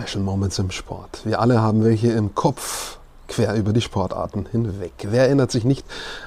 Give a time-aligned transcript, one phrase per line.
[0.00, 1.20] Special Moments im Sport.
[1.24, 2.98] Wir alle haben welche im Kopf,
[3.28, 4.92] quer über die Sportarten hinweg.
[5.02, 5.84] Wer erinnert sich nicht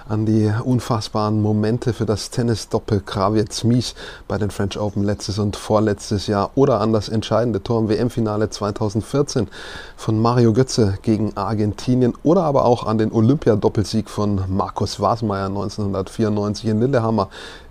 [0.07, 3.95] an die unfassbaren Momente für das Tennis-Doppel Krawietz-Mies
[4.27, 8.49] bei den French Open letztes und vorletztes Jahr oder an das entscheidende Tor im WM-Finale
[8.49, 9.49] 2014
[9.97, 16.69] von Mario Götze gegen Argentinien oder aber auch an den Olympiadoppelsieg von Markus Wasmeier 1994
[16.69, 17.29] in Lillehammer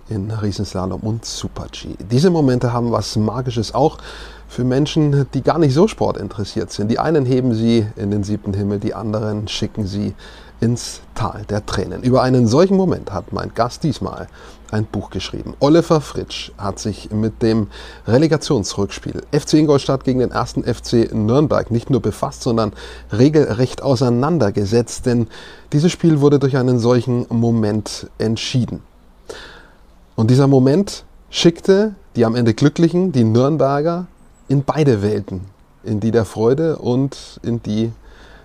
[0.09, 1.95] in Riesenslalom und Super-G.
[2.11, 3.97] Diese Momente haben was Magisches auch
[4.53, 6.91] für Menschen, die gar nicht so sportinteressiert sind.
[6.91, 10.13] Die einen heben sie in den siebten Himmel, die anderen schicken sie
[10.61, 12.03] ins Tal der Tränen.
[12.03, 14.27] Über einen solchen Moment hat mein Gast diesmal
[14.71, 15.55] ein Buch geschrieben.
[15.59, 17.67] Oliver Fritsch hat sich mit dem
[18.07, 22.73] Relegationsrückspiel FC Ingolstadt gegen den ersten FC Nürnberg nicht nur befasst, sondern
[23.11, 25.27] regelrecht auseinandergesetzt, denn
[25.73, 28.81] dieses Spiel wurde durch einen solchen Moment entschieden.
[30.15, 34.05] Und dieser Moment schickte die am Ende Glücklichen, die Nürnberger,
[34.47, 35.41] in beide Welten,
[35.83, 37.91] in die der Freude und in die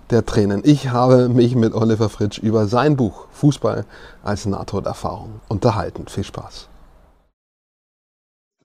[0.09, 0.61] der Tränen.
[0.65, 3.85] Ich habe mich mit Oliver Fritsch über sein Buch Fußball
[4.23, 6.07] als Nahtoderfahrung unterhalten.
[6.07, 6.67] Viel Spaß.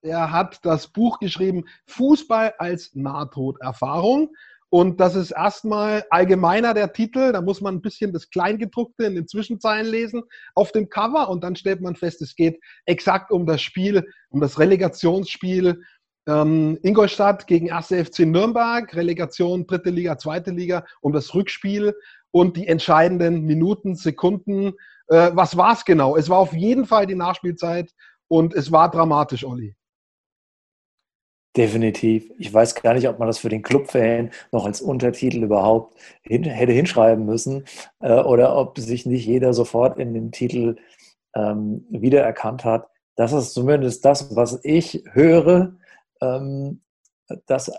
[0.01, 4.31] Er hat das Buch geschrieben Fußball als Nahtoderfahrung.
[4.71, 7.33] Und das ist erstmal allgemeiner der Titel.
[7.33, 11.45] Da muss man ein bisschen das Kleingedruckte in den Zwischenzeilen lesen auf dem Cover und
[11.45, 15.81] dann stellt man fest, es geht exakt um das Spiel, um das Relegationsspiel
[16.27, 17.89] ähm, Ingolstadt gegen 1.
[17.89, 21.95] FC Nürnberg, Relegation dritte Liga, zweite Liga, um das Rückspiel
[22.31, 24.73] und die entscheidenden Minuten, Sekunden.
[25.09, 26.17] Äh, was war es genau?
[26.17, 27.91] Es war auf jeden Fall die Nachspielzeit
[28.29, 29.77] und es war dramatisch, Olli.
[31.57, 32.33] Definitiv.
[32.37, 36.43] Ich weiß gar nicht, ob man das für den Clubfan noch als Untertitel überhaupt hin,
[36.43, 37.65] hätte hinschreiben müssen
[38.01, 40.77] äh, oder ob sich nicht jeder sofort in den Titel
[41.37, 42.89] ähm, wiedererkannt hat.
[43.15, 45.77] Das ist zumindest das, was ich höre
[46.25, 46.81] ähm,
[47.47, 47.73] dass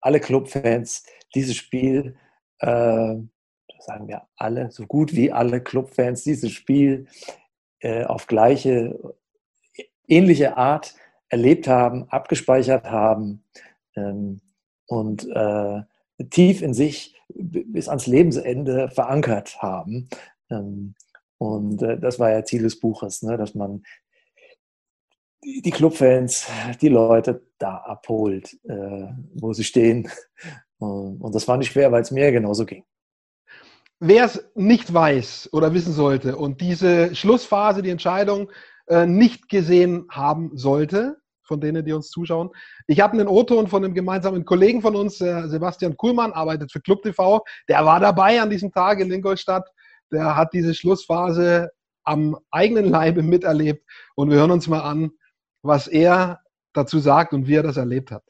[0.00, 1.04] alle Clubfans
[1.34, 2.16] dieses Spiel,
[2.60, 3.16] äh,
[3.80, 7.06] sagen wir alle, so gut wie alle Clubfans dieses Spiel
[7.80, 8.98] äh, auf gleiche,
[10.06, 10.94] ähnliche Art
[11.28, 13.44] erlebt haben, abgespeichert haben
[13.96, 14.40] ähm,
[14.86, 15.82] und äh,
[16.30, 20.08] tief in sich bis ans Lebensende verankert haben.
[20.50, 20.94] Ähm,
[21.36, 23.84] und äh, das war ja Ziel des Buches, ne, dass man
[25.42, 26.48] die Clubfans,
[26.80, 30.08] die Leute da abholt, äh, wo sie stehen.
[30.78, 32.84] Und das war nicht schwer, weil es mir genauso ging.
[34.00, 38.50] Wer es nicht weiß oder wissen sollte und diese Schlussphase, die Entscheidung
[38.86, 42.50] äh, nicht gesehen haben sollte, von denen, die uns zuschauen.
[42.86, 47.02] Ich habe einen O-Ton von einem gemeinsamen Kollegen von uns, Sebastian Kuhlmann, arbeitet für Club
[47.02, 47.42] TV.
[47.68, 49.66] Der war dabei an diesem Tag in Ingolstadt.
[50.12, 51.70] Der hat diese Schlussphase
[52.04, 53.82] am eigenen Leibe miterlebt.
[54.14, 55.10] Und wir hören uns mal an,
[55.62, 56.40] was er
[56.72, 58.22] dazu sagt und wie er das erlebt hat.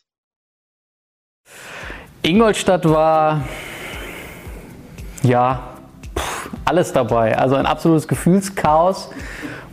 [2.23, 3.43] Ingolstadt war
[5.23, 5.79] ja
[6.65, 7.37] alles dabei.
[7.39, 9.11] Also ein absolutes Gefühlschaos.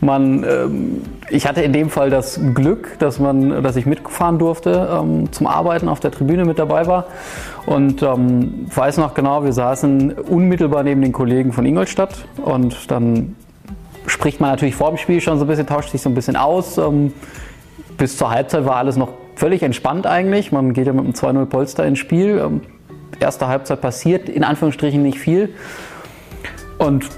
[0.00, 4.88] Man, ähm, ich hatte in dem Fall das Glück, dass, man, dass ich mitfahren durfte
[4.92, 7.06] ähm, zum Arbeiten auf der Tribüne mit dabei war.
[7.66, 12.26] Und ähm, weiß noch genau, wir saßen unmittelbar neben den Kollegen von Ingolstadt.
[12.36, 13.36] Und dann
[14.06, 16.36] spricht man natürlich vor dem Spiel schon so ein bisschen, tauscht sich so ein bisschen
[16.36, 16.78] aus.
[16.78, 17.12] Ähm,
[17.96, 20.52] bis zur Halbzeit war alles noch völlig entspannt eigentlich.
[20.52, 22.38] Man geht ja mit einem 2-0 Polster ins Spiel.
[22.38, 22.60] Ähm,
[23.20, 25.54] erste Halbzeit passiert in Anführungsstrichen nicht viel.
[26.78, 27.08] Und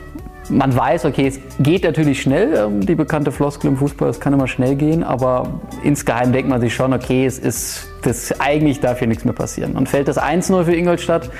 [0.50, 4.32] man weiß, okay, es geht natürlich schnell, ähm, die bekannte Floskel im Fußball, es kann
[4.32, 8.98] immer schnell gehen, aber insgeheim denkt man sich schon, okay, es ist, das, eigentlich darf
[8.98, 9.76] hier nichts mehr passieren.
[9.76, 11.30] Und fällt das 1-0 für Ingolstadt,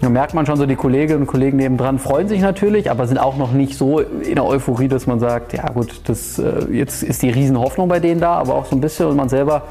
[0.00, 3.18] da merkt man schon so, die Kolleginnen und Kollegen nebendran freuen sich natürlich, aber sind
[3.18, 7.02] auch noch nicht so in der Euphorie, dass man sagt, ja gut, das, äh, jetzt
[7.02, 9.62] ist die Riesenhoffnung bei denen da, aber auch so ein bisschen und man selber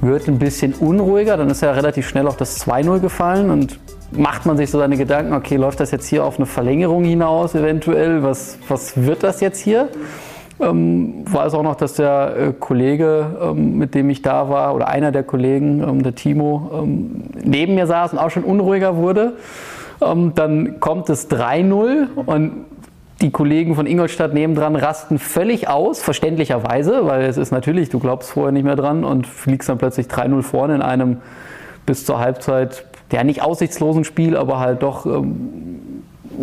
[0.00, 1.36] wird ein bisschen unruhiger.
[1.36, 3.78] Dann ist ja relativ schnell auch das 2-0 gefallen und
[4.10, 7.54] macht man sich so seine Gedanken, okay, läuft das jetzt hier auf eine Verlängerung hinaus
[7.54, 8.22] eventuell?
[8.24, 9.88] Was, was wird das jetzt hier?
[10.62, 14.88] Ähm, weiß auch noch, dass der äh, Kollege, ähm, mit dem ich da war, oder
[14.88, 19.34] einer der Kollegen, ähm, der Timo, ähm, neben mir saß und auch schon unruhiger wurde.
[20.00, 22.66] Ähm, dann kommt es 3-0 und
[23.20, 28.30] die Kollegen von Ingolstadt nebendran rasten völlig aus, verständlicherweise, weil es ist natürlich, du glaubst
[28.30, 31.18] vorher nicht mehr dran und fliegst dann plötzlich 3-0 vorne in einem
[31.86, 35.91] bis zur Halbzeit, ja nicht aussichtslosen Spiel, aber halt doch ähm,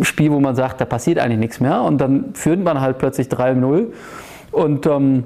[0.02, 1.82] Spiel, wo man sagt, da passiert eigentlich nichts mehr.
[1.82, 3.86] Und dann führt man halt plötzlich 3-0
[4.52, 5.24] und ähm,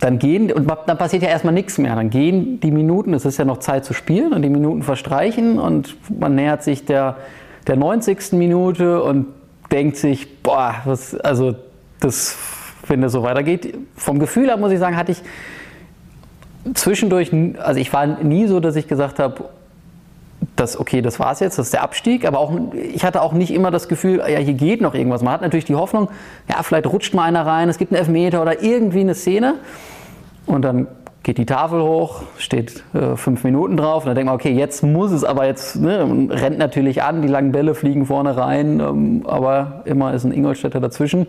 [0.00, 1.96] dann gehen, und dann passiert ja erstmal nichts mehr.
[1.96, 5.58] Dann gehen die Minuten, es ist ja noch Zeit zu spielen und die Minuten verstreichen
[5.58, 7.16] und man nähert sich der,
[7.66, 8.32] der 90.
[8.32, 9.26] Minute und
[9.72, 11.56] denkt sich, boah, was, also
[12.00, 12.36] das,
[12.86, 13.76] wenn das so weitergeht.
[13.96, 15.22] Vom Gefühl her muss ich sagen, hatte ich
[16.74, 19.44] zwischendurch, also ich war nie so, dass ich gesagt habe,
[20.58, 23.52] dass, okay, das war's jetzt, das ist der Abstieg, aber auch, ich hatte auch nicht
[23.52, 25.22] immer das Gefühl, ja, hier geht noch irgendwas.
[25.22, 26.08] Man hat natürlich die Hoffnung,
[26.48, 29.54] ja, vielleicht rutscht mal einer rein, es gibt einen Elfmeter oder irgendwie eine Szene.
[30.46, 30.86] Und dann
[31.22, 34.82] geht die Tafel hoch, steht äh, fünf Minuten drauf und dann denkt man, okay, jetzt
[34.82, 39.24] muss es aber jetzt, ne, rennt natürlich an, die langen Bälle fliegen vorne rein, ähm,
[39.26, 41.26] aber immer ist ein Ingolstädter dazwischen.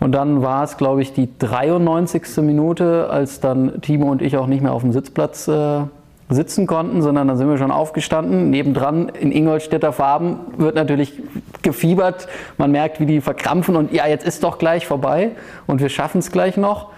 [0.00, 2.42] Und dann war es, glaube ich, die 93.
[2.42, 5.84] Minute, als dann Timo und ich auch nicht mehr auf dem Sitzplatz äh,
[6.34, 8.50] sitzen konnten, sondern dann sind wir schon aufgestanden.
[8.50, 11.20] Nebendran in Ingolstädter Farben wird natürlich
[11.62, 12.28] gefiebert.
[12.58, 15.32] Man merkt, wie die verkrampfen und ja, jetzt ist doch gleich vorbei
[15.66, 16.90] und wir schaffen es gleich noch.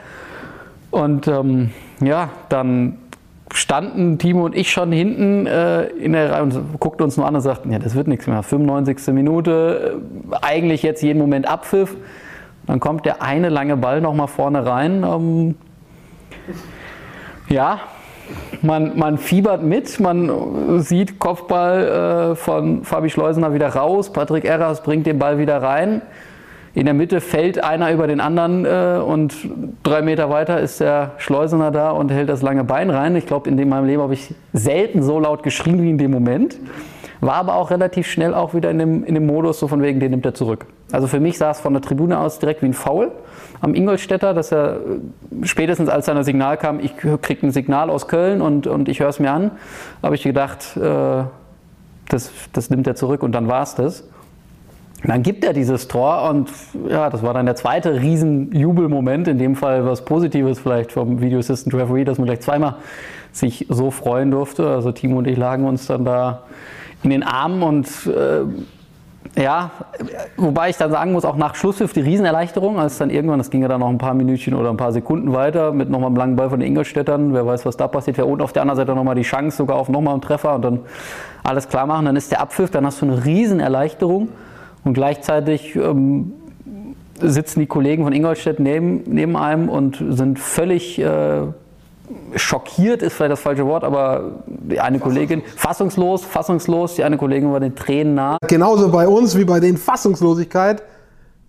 [0.90, 1.70] Und ähm,
[2.00, 2.98] ja, dann
[3.52, 7.34] standen Timo und ich schon hinten äh, in der Reihe und guckten uns nur an
[7.34, 8.42] und sagten, ja, das wird nichts mehr.
[8.42, 9.14] 95.
[9.14, 10.00] Minute,
[10.32, 11.96] äh, eigentlich jetzt jeden Moment Abpfiff.
[12.66, 15.04] Dann kommt der eine lange Ball nochmal vorne rein.
[15.04, 15.54] Ähm,
[17.48, 17.81] ja,
[18.62, 24.82] man, man fiebert mit, man sieht Kopfball äh, von Fabi Schleusener wieder raus, Patrick Erras
[24.82, 26.02] bringt den Ball wieder rein.
[26.74, 29.34] In der Mitte fällt einer über den anderen äh, und
[29.84, 33.14] drei Meter weiter ist der Schleusener da und hält das lange Bein rein.
[33.14, 36.56] Ich glaube, in meinem Leben habe ich selten so laut geschrien wie in dem Moment.
[37.24, 39.98] War aber auch relativ schnell auch wieder in dem, in dem Modus, so von wegen,
[39.98, 40.66] den nimmt er zurück.
[40.92, 43.12] Also für mich sah es von der Tribüne aus direkt wie ein Foul
[43.62, 48.08] am Ingolstädter, dass er äh, spätestens als das Signal kam, ich kriege ein Signal aus
[48.08, 49.52] Köln und, und ich höre es mir an,
[50.02, 51.24] habe ich gedacht, äh,
[52.10, 54.02] das, das nimmt er zurück und dann war es das.
[55.02, 56.50] Und dann gibt er dieses Tor und
[56.90, 61.38] ja, das war dann der zweite Riesenjubelmoment, in dem Fall was Positives vielleicht vom Video
[61.38, 62.76] Assistant Referee, dass man gleich zweimal
[63.32, 64.68] sich so freuen durfte.
[64.68, 66.42] Also Timo und ich lagen uns dann da
[67.04, 68.44] in den Armen und äh,
[69.40, 69.70] ja,
[70.36, 73.62] wobei ich dann sagen muss, auch nach Schlusspfiff die Riesenerleichterung, als dann irgendwann, das ging
[73.62, 76.36] ja dann noch ein paar Minütchen oder ein paar Sekunden weiter mit nochmal einem langen
[76.36, 78.94] Ball von den Ingolstädtern, wer weiß, was da passiert wäre und auf der anderen Seite
[78.94, 80.80] nochmal die Chance sogar auf nochmal einen Treffer und dann
[81.42, 84.28] alles klar machen, dann ist der Abpfiff, dann hast du eine Riesenerleichterung.
[84.84, 86.32] Und gleichzeitig ähm,
[87.20, 91.42] sitzen die Kollegen von Ingolstadt neben, neben einem und sind völlig äh,
[92.36, 97.52] schockiert, ist vielleicht das falsche Wort, aber die eine Kollegin, fassungslos, fassungslos, die eine Kollegin
[97.52, 98.38] war den Tränen nah.
[98.46, 100.82] Genauso bei uns wie bei den Fassungslosigkeit,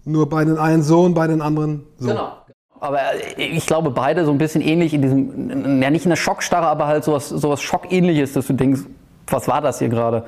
[0.06, 2.10] nur bei den einen so und bei den anderen so.
[2.10, 2.32] Genau.
[2.80, 3.00] Aber
[3.38, 6.68] äh, ich glaube, beide so ein bisschen ähnlich in diesem, ja nicht in der Schockstarre,
[6.68, 8.82] aber halt sowas, sowas Schockähnliches, dass du denkst,
[9.28, 10.24] was war das hier gerade?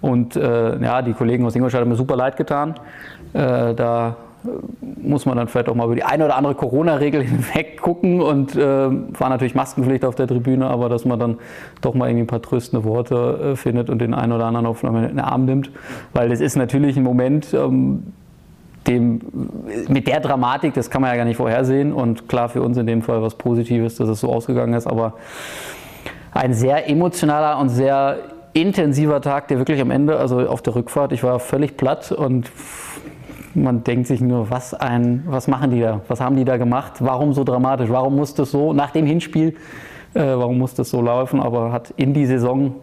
[0.00, 2.74] Und äh, ja, die Kollegen aus Ingolstadt haben mir super leid getan.
[3.32, 4.16] Äh, da
[5.02, 8.56] muss man dann vielleicht auch mal über die eine oder andere Corona-Regel hinweg gucken und
[8.56, 11.38] äh, war natürlich Maskenpflicht auf der Tribüne, aber dass man dann
[11.80, 14.80] doch mal irgendwie ein paar tröstende Worte äh, findet und den einen oder anderen auf
[14.80, 15.70] den Arm nimmt,
[16.12, 18.04] weil es ist natürlich ein Moment, ähm,
[18.86, 19.20] dem,
[19.88, 22.86] mit der Dramatik, das kann man ja gar nicht vorhersehen und klar für uns in
[22.86, 25.14] dem Fall was Positives, dass es so ausgegangen ist, aber
[26.32, 28.18] ein sehr emotionaler und sehr
[28.52, 32.50] intensiver Tag, der wirklich am Ende, also auf der Rückfahrt, ich war völlig platt und
[33.54, 36.02] man denkt sich nur, was ein, was machen die da?
[36.08, 36.94] Was haben die da gemacht?
[37.00, 37.90] Warum so dramatisch?
[37.90, 39.56] Warum muss das so nach dem Hinspiel?
[40.14, 41.40] Äh, warum muss das so laufen?
[41.40, 42.76] Aber hat in die Saison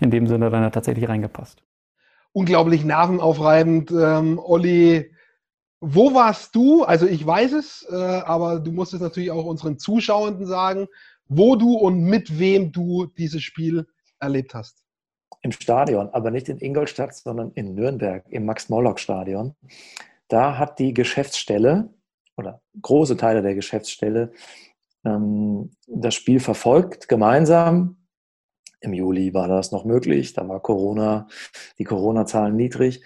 [0.00, 1.62] in dem Sinne dann ja tatsächlich reingepasst.
[2.32, 5.10] Unglaublich nervenaufreibend, ähm, Olli.
[5.80, 6.84] Wo warst du?
[6.84, 10.86] Also ich weiß es, äh, aber du musst es natürlich auch unseren Zuschauenden sagen,
[11.28, 13.86] wo du und mit wem du dieses Spiel
[14.20, 14.82] erlebt hast
[15.42, 19.54] im Stadion, aber nicht in Ingolstadt, sondern in Nürnberg im Max-Morlock-Stadion.
[20.32, 21.90] Da hat die Geschäftsstelle
[22.38, 24.32] oder große Teile der Geschäftsstelle
[25.04, 28.06] ähm, das Spiel verfolgt, gemeinsam.
[28.80, 31.28] Im Juli war das noch möglich, da war Corona,
[31.78, 33.04] die Corona-Zahlen niedrig.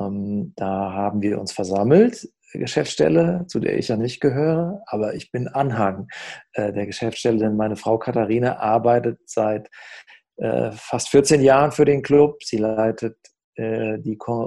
[0.00, 5.30] Ähm, da haben wir uns versammelt, Geschäftsstelle, zu der ich ja nicht gehöre, aber ich
[5.30, 6.08] bin Anhang
[6.52, 9.70] äh, der Geschäftsstelle, denn meine Frau Katharina arbeitet seit
[10.38, 12.42] äh, fast 14 Jahren für den Club.
[12.42, 13.18] Sie leitet
[13.54, 14.42] äh, die Ko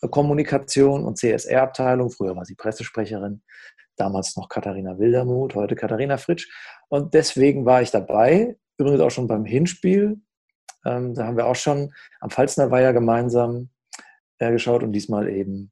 [0.00, 2.10] Unternehmenskommunikation und CSR-Abteilung.
[2.10, 3.42] Früher war sie Pressesprecherin,
[3.96, 6.48] damals noch Katharina Wildermuth, heute Katharina Fritsch.
[6.88, 10.20] Und deswegen war ich dabei, übrigens auch schon beim Hinspiel.
[10.86, 13.70] Ähm, da haben wir auch schon am Pfalzner Weiher gemeinsam
[14.38, 15.70] äh, geschaut und diesmal eben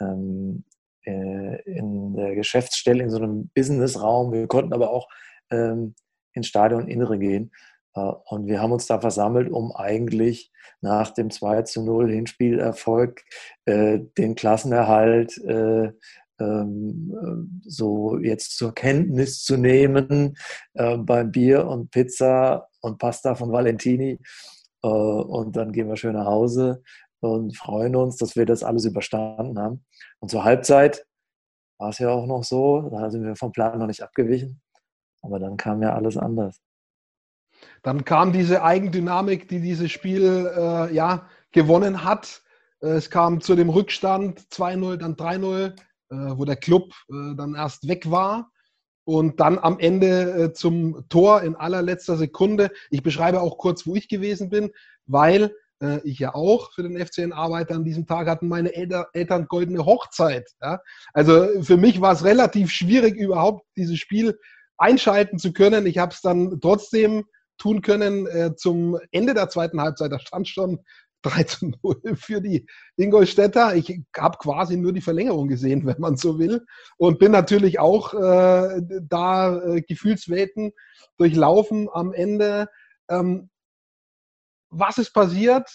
[0.00, 0.64] ähm,
[1.06, 4.32] äh, in der Geschäftsstelle, in so einem Businessraum.
[4.32, 5.08] Wir konnten aber auch
[5.50, 5.94] ähm,
[6.34, 7.52] ins Stadion Innere gehen.
[7.94, 13.22] Äh, und wir haben uns da versammelt, um eigentlich nach dem 2 zu 0 Hinspielerfolg
[13.64, 15.92] äh, den Klassenerhalt äh,
[16.40, 20.36] ähm, so jetzt zur Kenntnis zu nehmen
[20.74, 24.18] beim Bier und Pizza und Pasta von Valentini.
[24.82, 26.82] und dann gehen wir schön nach Hause
[27.20, 29.84] und freuen uns, dass wir das alles überstanden haben.
[30.18, 31.06] Und zur Halbzeit
[31.78, 34.60] war es ja auch noch so, da sind wir vom Plan noch nicht abgewichen.
[35.22, 36.60] Aber dann kam ja alles anders.
[37.82, 42.42] Dann kam diese Eigendynamik, die dieses Spiel äh, ja, gewonnen hat.
[42.80, 45.76] Äh, es kam zu dem Rückstand 2-0, dann 3-0, äh,
[46.10, 48.50] wo der Club äh, dann erst weg war.
[49.06, 52.70] Und dann am Ende äh, zum Tor in allerletzter Sekunde.
[52.90, 54.70] Ich beschreibe auch kurz, wo ich gewesen bin,
[55.06, 57.74] weil äh, ich ja auch für den FCN arbeite.
[57.74, 60.50] An diesem Tag hatten meine Elter, Eltern goldene Hochzeit.
[60.62, 60.80] Ja?
[61.12, 64.38] Also für mich war es relativ schwierig, überhaupt dieses Spiel
[64.78, 65.86] einschalten zu können.
[65.86, 67.24] Ich habe es dann trotzdem
[67.58, 70.12] tun können äh, zum Ende der zweiten Halbzeit.
[70.12, 70.80] Da stand schon
[71.24, 73.74] 3 zu 0 für die Ingolstädter.
[73.74, 76.64] Ich habe quasi nur die Verlängerung gesehen, wenn man so will.
[76.98, 80.72] Und bin natürlich auch äh, da äh, Gefühlswelten
[81.16, 82.68] durchlaufen am Ende.
[83.08, 83.48] Ähm,
[84.68, 85.70] was ist passiert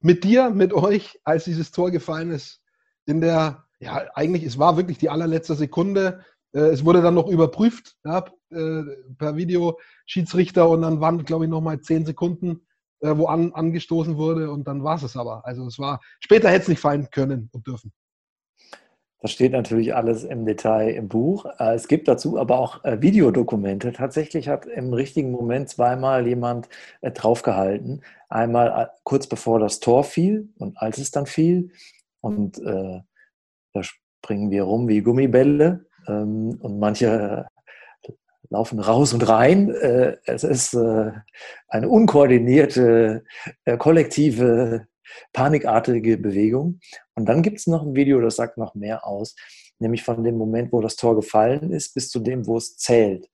[0.00, 2.62] mit dir, mit euch, als dieses Tor gefallen ist?
[3.04, 6.24] In der, ja, eigentlich, es war wirklich die allerletzte Sekunde.
[6.52, 8.82] Äh, es wurde dann noch überprüft ja, äh,
[9.18, 12.66] per Videoschiedsrichter und dann waren, glaube ich, nochmal zehn Sekunden,
[13.00, 15.44] äh, wo an, angestoßen wurde und dann war es aber.
[15.46, 17.92] Also es war, später hätte es nicht fallen können und dürfen.
[19.20, 21.46] Das steht natürlich alles im Detail im Buch.
[21.60, 23.92] Es gibt dazu aber auch Videodokumente.
[23.92, 26.68] Tatsächlich hat im richtigen Moment zweimal jemand
[27.02, 28.02] draufgehalten.
[28.28, 31.70] Einmal kurz bevor das Tor fiel und als es dann fiel.
[32.20, 33.00] Und äh,
[33.72, 35.86] da springen wir rum wie Gummibälle.
[36.08, 37.46] Ähm, und manche
[38.50, 39.70] laufen raus und rein.
[39.70, 43.24] es ist eine unkoordinierte,
[43.78, 44.86] kollektive
[45.32, 46.80] panikartige Bewegung.
[47.14, 49.34] Und dann gibt es noch ein Video, das sagt noch mehr aus,
[49.78, 53.28] nämlich von dem Moment, wo das Tor gefallen ist, bis zu dem, wo es zählt.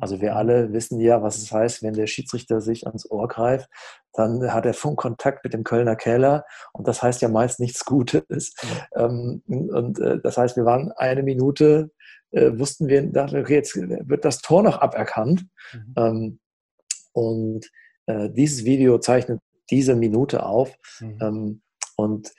[0.00, 3.68] Also wir alle wissen ja, was es heißt, wenn der Schiedsrichter sich ans Ohr greift,
[4.14, 8.54] dann hat er Funkkontakt mit dem Kölner Keller und das heißt ja meist nichts Gutes.
[8.96, 9.42] Mhm.
[9.46, 11.90] Und äh, das heißt, wir waren eine Minute,
[12.34, 15.46] äh, wussten wir, dachten, okay, jetzt wird das Tor noch aberkannt.
[15.72, 15.94] Mhm.
[15.96, 16.38] Ähm,
[17.12, 17.70] und
[18.06, 20.76] äh, dieses Video zeichnet diese Minute auf.
[21.00, 21.18] Mhm.
[21.20, 21.62] Ähm,
[21.96, 22.32] und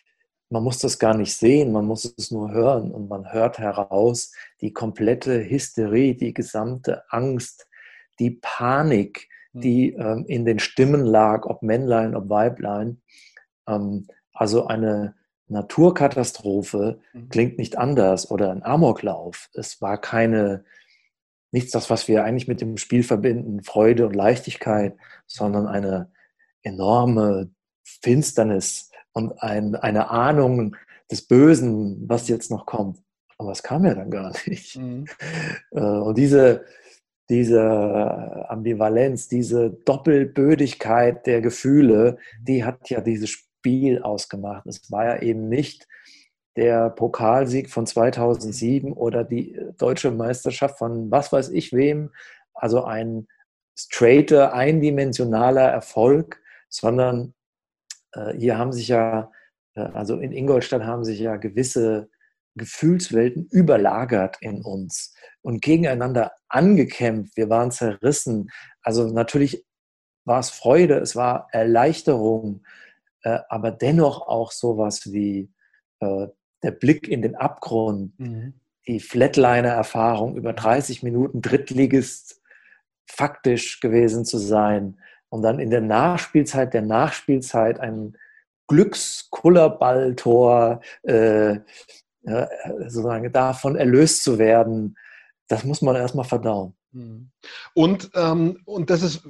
[0.49, 4.31] man muss das gar nicht sehen, man muss es nur hören und man hört heraus
[4.61, 7.67] die komplette Hysterie, die gesamte Angst,
[8.19, 9.61] die Panik, mhm.
[9.61, 13.01] die ähm, in den Stimmen lag, ob Männlein, ob Weiblein.
[13.67, 15.15] Ähm, also eine
[15.47, 17.29] Naturkatastrophe mhm.
[17.29, 19.49] klingt nicht anders oder ein Amoklauf.
[19.53, 20.65] Es war keine,
[21.51, 24.95] nichts das, was wir eigentlich mit dem Spiel verbinden, Freude und Leichtigkeit,
[25.27, 26.11] sondern eine
[26.63, 27.51] enorme
[27.83, 30.75] Finsternis und ein, eine Ahnung
[31.11, 33.01] des Bösen, was jetzt noch kommt.
[33.37, 34.77] Aber es kam ja dann gar nicht.
[34.77, 35.05] Mhm.
[35.71, 36.65] Äh, und diese,
[37.29, 44.67] diese Ambivalenz, diese Doppelbödigkeit der Gefühle, die hat ja dieses Spiel ausgemacht.
[44.67, 45.87] Es war ja eben nicht
[46.55, 52.11] der Pokalsieg von 2007 oder die deutsche Meisterschaft von was weiß ich wem,
[52.53, 53.27] also ein
[53.75, 57.33] straighter, eindimensionaler Erfolg, sondern
[58.13, 59.31] äh, hier haben sich ja,
[59.73, 62.07] äh, also in Ingolstadt haben sich ja gewisse
[62.53, 67.35] Gefühlswelten überlagert in uns und gegeneinander angekämpft.
[67.35, 68.51] Wir waren zerrissen.
[68.83, 69.65] Also natürlich
[70.23, 72.61] war es Freude, es war Erleichterung,
[73.25, 75.49] äh, aber dennoch auch sowas wie
[75.99, 76.27] äh,
[76.61, 78.53] der Blick in den Abgrund, mhm.
[78.87, 82.39] die Flatliner-Erfahrung über 30 Minuten Drittligist
[83.07, 88.15] faktisch gewesen zu sein und dann in der Nachspielzeit der Nachspielzeit ein
[88.67, 91.59] Glückskullerballtor äh,
[92.79, 94.97] sozusagen davon erlöst zu werden,
[95.47, 96.75] das muss man erstmal verdauen.
[96.91, 97.31] Mhm.
[97.73, 99.27] Und, ähm, und das ist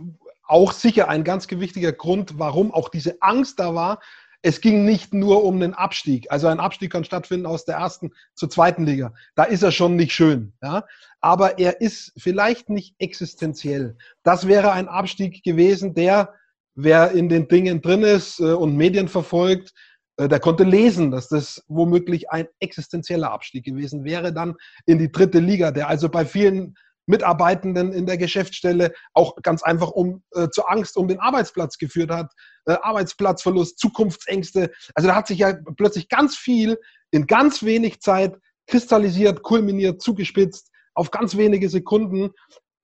[0.47, 3.99] auch sicher ein ganz gewichtiger Grund, warum auch diese Angst da war,
[4.45, 6.27] es ging nicht nur um den Abstieg.
[6.29, 9.11] Also ein Abstieg kann stattfinden aus der ersten zur zweiten Liga.
[9.33, 10.53] Da ist er schon nicht schön.
[10.61, 10.85] Ja?
[11.19, 13.97] Aber er ist vielleicht nicht existenziell.
[14.21, 16.35] Das wäre ein Abstieg gewesen, der,
[16.75, 19.73] wer in den Dingen drin ist äh, und Medien verfolgt,
[20.17, 24.53] äh, der konnte lesen, dass das womöglich ein existenzieller Abstieg gewesen wäre, dann
[24.85, 26.75] in die dritte Liga, der also bei vielen
[27.07, 32.11] Mitarbeitenden in der Geschäftsstelle auch ganz einfach um äh, zur Angst um den Arbeitsplatz geführt
[32.11, 32.31] hat,
[32.65, 34.71] äh, Arbeitsplatzverlust, Zukunftsängste.
[34.95, 36.79] Also da hat sich ja plötzlich ganz viel
[37.11, 42.31] in ganz wenig Zeit kristallisiert, kulminiert, zugespitzt auf ganz wenige Sekunden,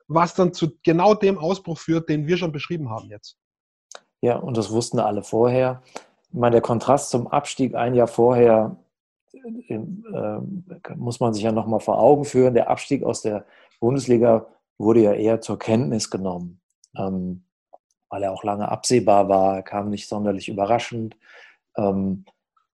[0.08, 3.38] was dann zu genau dem Ausbruch führt, den wir schon beschrieben haben jetzt.
[4.22, 5.82] Ja, und das wussten alle vorher.
[6.30, 8.78] Ich meine, der Kontrast zum Abstieg ein Jahr vorher
[10.96, 12.54] muss man sich ja nochmal vor Augen führen.
[12.54, 13.46] Der Abstieg aus der
[13.80, 14.48] Bundesliga
[14.78, 16.62] wurde ja eher zur Kenntnis genommen,
[16.98, 17.46] ähm,
[18.10, 21.18] weil er auch lange absehbar war, kam nicht sonderlich überraschend.
[21.78, 22.26] Ähm,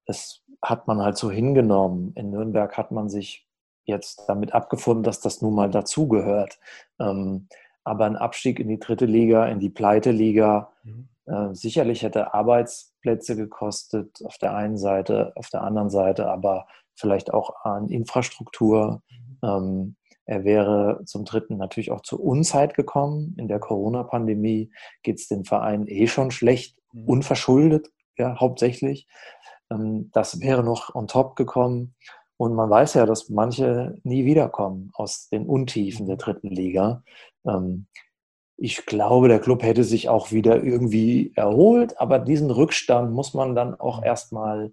[0.06, 2.12] das hat man halt so hingenommen.
[2.14, 3.46] In Nürnberg hat man sich
[3.84, 6.58] jetzt damit abgefunden, dass das nun mal dazugehört.
[6.98, 7.48] Ähm,
[7.84, 11.08] aber ein Abstieg in die dritte Liga, in die Pleite-Liga, mhm.
[11.28, 17.32] Äh, sicherlich hätte Arbeitsplätze gekostet auf der einen Seite, auf der anderen Seite aber vielleicht
[17.32, 19.02] auch an Infrastruktur.
[19.10, 19.48] Mhm.
[19.48, 23.34] Ähm, er wäre zum Dritten natürlich auch zur Unzeit gekommen.
[23.38, 24.70] In der Corona-Pandemie
[25.02, 27.04] geht es dem Verein eh schon schlecht, mhm.
[27.04, 29.06] unverschuldet, ja, hauptsächlich.
[29.70, 31.94] Ähm, das wäre noch on top gekommen.
[32.36, 37.02] Und man weiß ja, dass manche nie wiederkommen aus den Untiefen der dritten Liga.
[37.44, 37.86] Ähm,
[38.60, 43.54] ich glaube, der Club hätte sich auch wieder irgendwie erholt, aber diesen Rückstand muss man
[43.54, 44.72] dann auch erstmal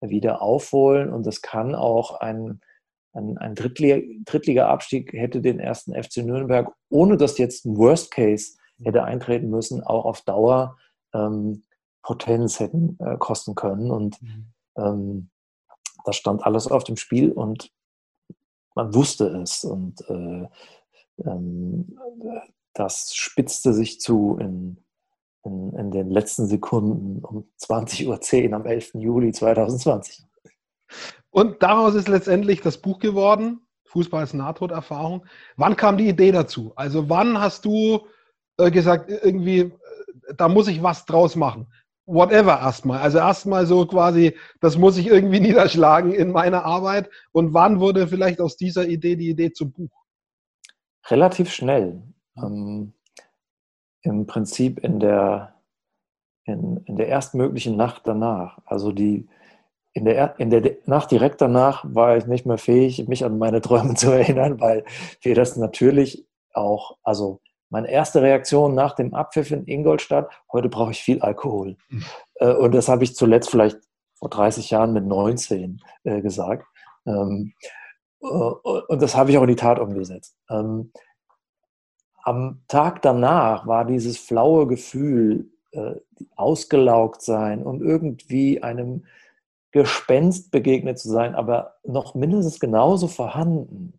[0.00, 2.60] wieder aufholen und es kann auch ein,
[3.12, 9.04] ein, ein Drittliga-Abstieg hätte den ersten FC Nürnberg, ohne dass jetzt ein Worst Case hätte
[9.04, 10.76] eintreten müssen, auch auf Dauer
[11.14, 11.62] ähm,
[12.02, 13.92] Potenz hätten äh, kosten können.
[13.92, 14.46] Und mhm.
[14.76, 15.30] ähm,
[16.04, 17.70] das stand alles auf dem Spiel und
[18.74, 19.64] man wusste es.
[19.64, 20.48] Und äh,
[21.24, 21.96] ähm,
[22.74, 24.82] das spitzte sich zu in,
[25.44, 28.94] in, in, den letzten Sekunden um 20.10 Uhr am 11.
[28.94, 30.26] Juli 2020.
[31.30, 35.26] Und daraus ist letztendlich das Buch geworden, Fußball als Nahtoderfahrung.
[35.56, 36.72] Wann kam die Idee dazu?
[36.76, 38.06] Also wann hast du
[38.58, 39.72] äh, gesagt, irgendwie, äh,
[40.36, 41.66] da muss ich was draus machen?
[42.10, 43.00] whatever erstmal.
[43.00, 47.08] Also erstmal so quasi, das muss ich irgendwie niederschlagen in meiner Arbeit.
[47.32, 49.90] Und wann wurde vielleicht aus dieser Idee die Idee zum Buch?
[51.08, 52.02] Relativ schnell.
[52.36, 52.92] Ähm,
[54.02, 55.54] Im Prinzip in der,
[56.44, 58.58] in, in der erstmöglichen Nacht danach.
[58.64, 59.28] Also die,
[59.92, 63.60] in der, in der Nacht direkt danach war ich nicht mehr fähig, mich an meine
[63.60, 64.84] Träume zu erinnern, weil
[65.22, 70.90] wir das natürlich auch, also meine erste Reaktion nach dem Abpfiff in Ingolstadt, heute brauche
[70.90, 71.76] ich viel Alkohol.
[71.88, 72.04] Mhm.
[72.40, 73.78] Und das habe ich zuletzt vielleicht
[74.20, 76.66] vor 30 Jahren mit 19 äh, gesagt.
[77.06, 77.54] Ähm,
[78.22, 80.36] äh, und das habe ich auch in die Tat umgesetzt.
[82.22, 85.50] Am Tag danach war dieses flaue Gefühl,
[86.36, 89.04] ausgelaugt sein und irgendwie einem
[89.72, 93.94] Gespenst begegnet zu sein, aber noch mindestens genauso vorhanden.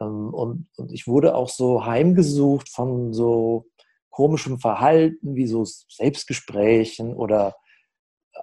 [0.00, 3.66] Ähm, und, und ich wurde auch so heimgesucht von so
[4.08, 7.56] komischem Verhalten wie so Selbstgesprächen oder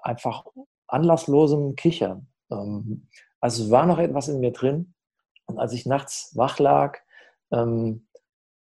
[0.03, 0.45] einfach
[0.87, 2.27] anlasslosem Kichern.
[2.51, 3.07] Ähm,
[3.39, 4.93] also war noch etwas in mir drin.
[5.47, 6.99] Und als ich nachts wach lag,
[7.51, 8.05] ähm,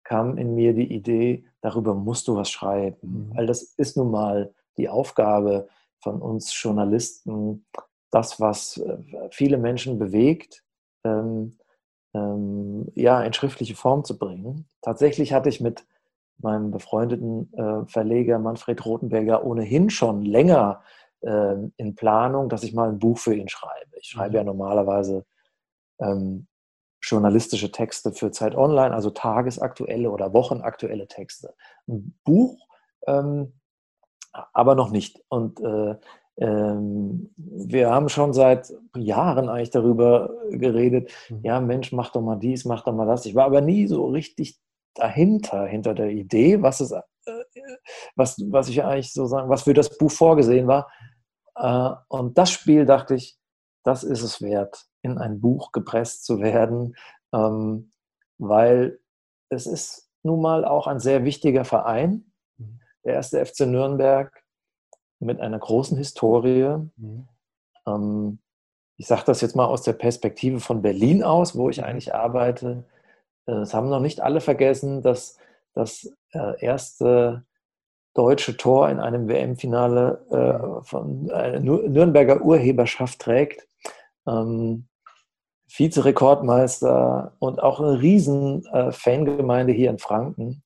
[0.09, 2.97] kam in mir die Idee, darüber musst du was schreiben.
[3.29, 3.37] Mhm.
[3.37, 5.67] Weil das ist nun mal die Aufgabe
[5.99, 7.67] von uns Journalisten,
[8.09, 8.97] das, was äh,
[9.29, 10.63] viele Menschen bewegt,
[11.05, 11.57] ähm,
[12.95, 14.67] ja, in schriftliche Form zu bringen.
[14.81, 15.85] Tatsächlich hatte ich mit
[16.39, 20.81] meinem befreundeten äh, Verleger Manfred Rothenberger ohnehin schon länger
[21.21, 23.95] äh, in Planung, dass ich mal ein Buch für ihn schreibe.
[24.01, 24.35] Ich schreibe mhm.
[24.37, 25.23] ja normalerweise
[25.99, 26.47] ähm,
[27.01, 31.53] journalistische Texte für Zeit Online, also tagesaktuelle oder wochenaktuelle Texte.
[31.88, 32.57] Ein Buch
[33.07, 33.53] ähm,
[34.53, 35.21] aber noch nicht.
[35.29, 35.95] Und äh,
[36.38, 41.39] ähm, wir haben schon seit Jahren eigentlich darüber geredet, mhm.
[41.43, 43.25] ja Mensch, mach doch mal dies, mach doch mal das.
[43.25, 44.59] Ich war aber nie so richtig
[44.95, 47.01] dahinter, hinter der Idee, was es, äh,
[48.15, 50.89] was, was ich eigentlich so sagen, was für das Buch vorgesehen war.
[51.55, 53.38] Äh, und das Spiel dachte ich,
[53.83, 56.95] das ist es wert, in ein Buch gepresst zu werden,
[57.33, 57.91] ähm,
[58.37, 58.99] weil
[59.49, 62.79] es ist nun mal auch ein sehr wichtiger Verein, mhm.
[63.05, 64.43] der erste FC Nürnberg
[65.19, 66.77] mit einer großen Historie.
[66.95, 67.27] Mhm.
[67.85, 68.39] Ähm,
[68.97, 71.85] ich sage das jetzt mal aus der Perspektive von Berlin aus, wo ich mhm.
[71.85, 72.85] eigentlich arbeite.
[73.45, 75.37] Äh, es haben noch nicht alle vergessen, dass
[75.73, 77.45] das äh, erste
[78.19, 80.84] deutsche Tor in einem WM-Finale äh, mhm.
[80.84, 83.65] von einer Nürnberger Urheberschaft trägt.
[84.27, 84.89] Ähm,
[85.73, 90.63] Vizerekordmeister und auch eine riesen äh, Fangemeinde hier in Franken.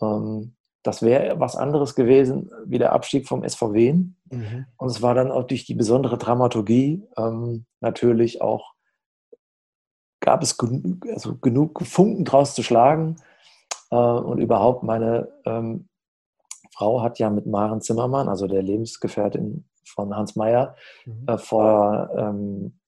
[0.00, 3.94] Ähm, das wäre was anderes gewesen wie der Abstieg vom SVW.
[4.30, 4.66] Mhm.
[4.76, 8.74] Und es war dann auch durch die besondere Dramaturgie ähm, natürlich auch,
[10.20, 13.16] gab es genug, also genug Funken draus zu schlagen.
[13.90, 15.88] Äh, und überhaupt meine ähm,
[16.76, 21.24] Frau hat ja mit Maren Zimmermann, also der Lebensgefährtin von Hans Meyer, mhm.
[21.26, 22.78] äh, vor, ähm,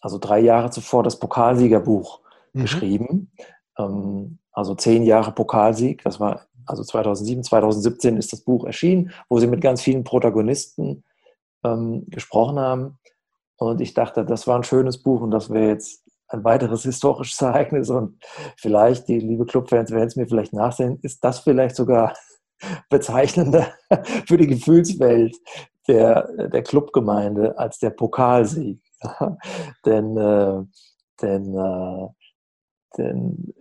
[0.00, 2.20] also drei Jahre zuvor das Pokalsiegerbuch
[2.52, 2.60] mhm.
[2.62, 3.32] geschrieben.
[3.78, 9.38] Ähm, also zehn Jahre Pokalsieg, das war also 2007, 2017 ist das Buch erschienen, wo
[9.38, 11.04] sie mit ganz vielen Protagonisten
[11.62, 12.98] ähm, gesprochen haben.
[13.56, 17.40] Und ich dachte, das war ein schönes Buch und das wäre jetzt ein weiteres historisches
[17.40, 17.90] Ereignis.
[17.90, 18.18] Und
[18.56, 22.14] vielleicht, die liebe Clubfans werden es mir vielleicht nachsehen, ist das vielleicht sogar
[22.88, 23.72] bezeichnender
[24.26, 25.36] für die Gefühlswelt
[25.88, 28.80] der, der Clubgemeinde als der Pokalsieg.
[29.84, 30.62] denn, äh,
[31.22, 32.08] denn, äh,
[32.96, 33.54] denn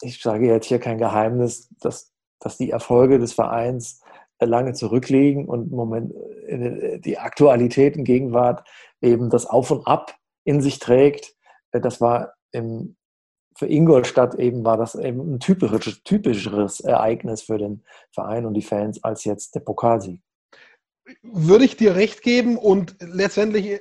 [0.00, 4.00] ich sage jetzt hier kein Geheimnis, dass, dass die Erfolge des Vereins
[4.40, 6.14] lange zurückliegen und im Moment
[6.48, 8.66] die Aktualität in Gegenwart
[9.02, 11.34] eben das Auf und Ab in sich trägt.
[11.72, 12.96] Das war im,
[13.56, 17.82] für Ingolstadt eben war das eben ein typisches, typischeres Ereignis für den
[18.12, 20.20] Verein und die Fans als jetzt der Pokalsieg.
[21.22, 23.80] Würde ich dir recht geben und letztendlich äh,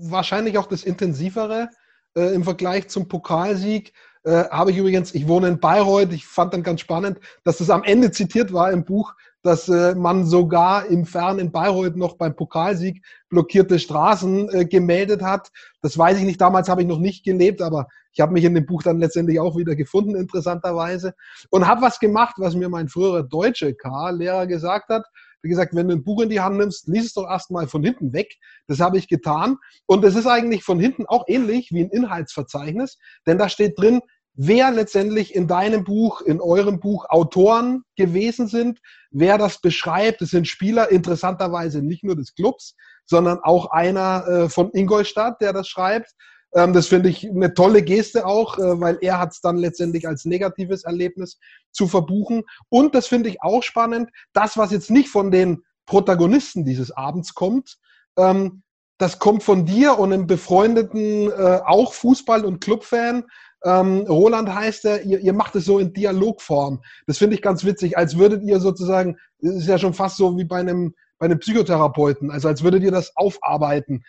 [0.00, 1.70] wahrscheinlich auch das intensivere
[2.16, 3.92] äh, im Vergleich zum Pokalsieg.
[4.24, 7.70] Äh, habe ich übrigens, ich wohne in Bayreuth, ich fand dann ganz spannend, dass das
[7.70, 12.16] am Ende zitiert war im Buch, dass äh, man sogar im Fern in Bayreuth noch
[12.16, 15.50] beim Pokalsieg blockierte Straßen gemeldet hat.
[15.82, 18.54] Das weiß ich nicht, damals habe ich noch nicht gelebt, aber ich habe mich in
[18.54, 21.14] dem Buch dann letztendlich auch wieder gefunden, interessanterweise.
[21.50, 25.04] Und habe was gemacht, was mir mein früherer deutsche K-Lehrer gesagt hat.
[25.42, 27.82] Wie gesagt, wenn du ein Buch in die Hand nimmst, lies es doch erstmal von
[27.82, 28.36] hinten weg.
[28.68, 29.56] Das habe ich getan.
[29.86, 34.00] Und es ist eigentlich von hinten auch ähnlich wie ein Inhaltsverzeichnis, denn da steht drin,
[34.36, 40.22] wer letztendlich in deinem Buch, in eurem Buch Autoren gewesen sind, wer das beschreibt.
[40.22, 42.74] Es sind Spieler, interessanterweise nicht nur des Clubs,
[43.04, 46.14] sondern auch einer äh, von Ingolstadt, der das schreibt.
[46.54, 50.06] Ähm, das finde ich eine tolle Geste auch, äh, weil er hat es dann letztendlich
[50.06, 51.38] als negatives Erlebnis
[51.72, 52.44] zu verbuchen.
[52.68, 57.34] Und das finde ich auch spannend, das, was jetzt nicht von den Protagonisten dieses Abends
[57.34, 57.76] kommt,
[58.16, 58.62] ähm,
[58.98, 63.24] das kommt von dir und einem befreundeten, äh, auch Fußball- und Clubfan,
[63.64, 66.82] ähm, Roland heißt er, ihr, ihr macht es so in Dialogform.
[67.06, 70.36] Das finde ich ganz witzig, als würdet ihr sozusagen, das ist ja schon fast so
[70.36, 74.04] wie bei einem, bei einem Psychotherapeuten, also als würdet ihr das aufarbeiten.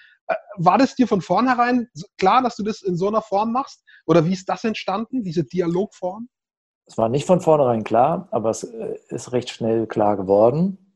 [0.58, 3.84] War das dir von vornherein klar, dass du das in so einer Form machst?
[4.06, 6.30] Oder wie ist das entstanden, diese Dialogform?
[6.88, 10.96] Es war nicht von vornherein klar, aber es äh, ist recht schnell klar geworden,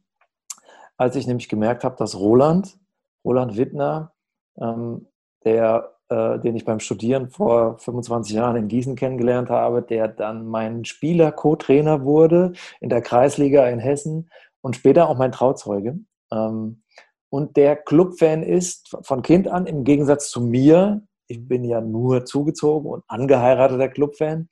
[0.98, 2.78] als ich nämlich gemerkt habe, dass Roland,
[3.24, 4.14] Roland Wittner,
[4.60, 5.08] ähm,
[5.44, 10.48] der äh, den ich beim Studieren vor 25 Jahren in Gießen kennengelernt habe, der dann
[10.48, 16.00] mein Spieler, Co-Trainer wurde in der Kreisliga in Hessen und später auch mein Trauzeuge.
[16.32, 16.82] Ähm,
[17.30, 22.26] und der Clubfan ist von Kind an, im Gegensatz zu mir, ich bin ja nur
[22.26, 24.50] zugezogen und angeheirateter Clubfan,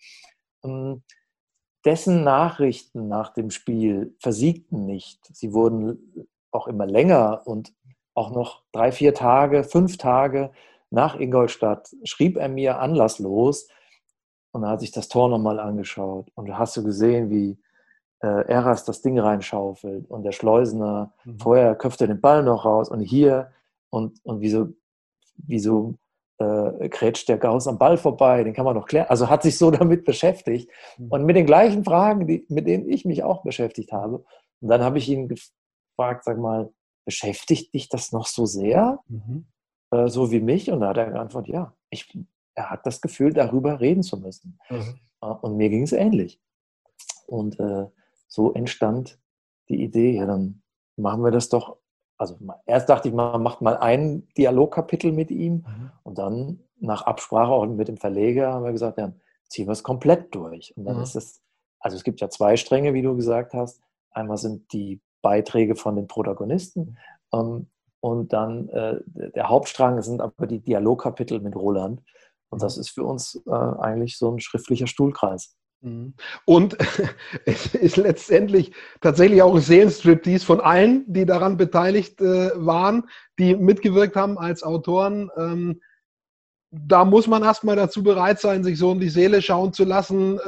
[0.64, 1.04] ähm,
[1.86, 5.20] dessen Nachrichten nach dem Spiel versiegten nicht.
[5.34, 7.74] Sie wurden auch immer länger und
[8.14, 10.52] auch noch drei, vier Tage, fünf Tage
[10.90, 13.68] nach Ingolstadt schrieb er mir anlasslos
[14.52, 16.32] und er hat sich das Tor nochmal angeschaut.
[16.36, 17.58] Und da hast du gesehen, wie
[18.22, 21.40] äh, Eras das Ding reinschaufelt und der Schleusener mhm.
[21.40, 23.52] vorher köpfte den Ball noch raus und hier
[23.90, 24.70] und, und wieso,
[25.36, 25.96] wieso
[26.40, 29.08] äh, krätscht der Gauss am Ball vorbei, den kann man noch klären.
[29.10, 31.08] Also hat sich so damit beschäftigt mhm.
[31.10, 34.24] und mit den gleichen Fragen, die, mit denen ich mich auch beschäftigt habe.
[34.62, 36.72] Und dann habe ich ihn gefragt, sag mal,
[37.06, 39.00] beschäftigt dich das noch so sehr?
[39.08, 39.46] Mhm.
[39.92, 40.72] Äh, so wie mich?
[40.72, 42.18] Und da hat er geantwortet, ja, ich,
[42.56, 44.60] er hat das Gefühl, darüber reden zu müssen.
[44.70, 45.00] Mhm.
[45.22, 46.42] Äh, und mir ging es ähnlich.
[47.28, 47.86] Und äh,
[48.28, 49.20] so entstand
[49.70, 50.62] die Idee, ja, dann
[50.96, 51.78] machen wir das doch.
[52.18, 55.92] Also erst dachte ich, man macht mal ein Dialogkapitel mit ihm mhm.
[56.04, 59.14] und dann nach Absprache auch mit dem Verleger haben wir gesagt, ja,
[59.50, 60.76] ziehen wir es komplett durch.
[60.76, 61.04] Und dann mhm.
[61.04, 61.42] ist es,
[61.80, 63.82] also es gibt ja zwei Stränge, wie du gesagt hast.
[64.12, 66.98] Einmal sind die Beiträge von den Protagonisten
[67.32, 67.40] mhm.
[67.40, 67.68] ähm,
[68.00, 72.02] und dann äh, der Hauptstrang sind aber die Dialogkapitel mit Roland.
[72.50, 72.82] Und das mhm.
[72.82, 75.56] ist für uns äh, eigentlich so ein schriftlicher Stuhlkreis.
[75.82, 76.14] Mhm.
[76.46, 76.78] Und
[77.46, 83.08] es ist letztendlich tatsächlich auch Seelenstriptease von allen, die daran beteiligt äh, waren,
[83.40, 85.30] die mitgewirkt haben als Autoren.
[85.38, 85.82] Ähm,
[86.72, 90.40] da muss man erstmal dazu bereit sein, sich so in die Seele schauen zu lassen.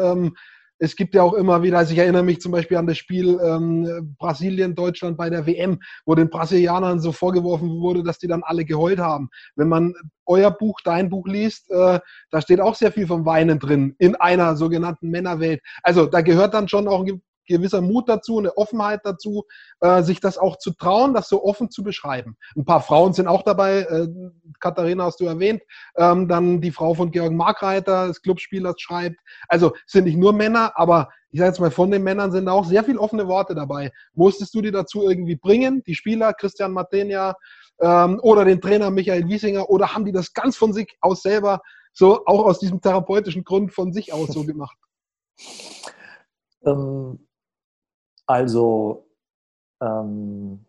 [0.79, 3.39] Es gibt ja auch immer wieder, also ich erinnere mich zum Beispiel an das Spiel
[3.43, 8.65] ähm, Brasilien-Deutschland bei der WM, wo den Brasilianern so vorgeworfen wurde, dass die dann alle
[8.65, 9.29] geheult haben.
[9.55, 9.93] Wenn man
[10.25, 11.99] euer Buch, dein Buch liest, äh,
[12.31, 15.61] da steht auch sehr viel vom Weinen drin in einer sogenannten Männerwelt.
[15.83, 19.43] Also da gehört dann schon auch ein gewisser Mut dazu, eine Offenheit dazu,
[19.81, 22.37] äh, sich das auch zu trauen, das so offen zu beschreiben.
[22.55, 24.07] Ein paar Frauen sind auch dabei, äh,
[24.59, 25.61] Katharina hast du erwähnt,
[25.97, 29.19] ähm, dann die Frau von Georg Markreiter, des Clubspielers, schreibt.
[29.47, 32.65] Also sind nicht nur Männer, aber ich sage jetzt mal, von den Männern sind auch
[32.65, 33.91] sehr viele offene Worte dabei.
[34.13, 37.35] Musstest du die dazu irgendwie bringen, die Spieler, Christian Martenia
[37.79, 41.61] ähm, oder den Trainer Michael Wiesinger, oder haben die das ganz von sich aus selber,
[41.93, 44.77] so auch aus diesem therapeutischen Grund von sich aus so gemacht?
[46.65, 47.27] Ähm,
[48.29, 49.07] also,
[49.81, 50.63] ähm,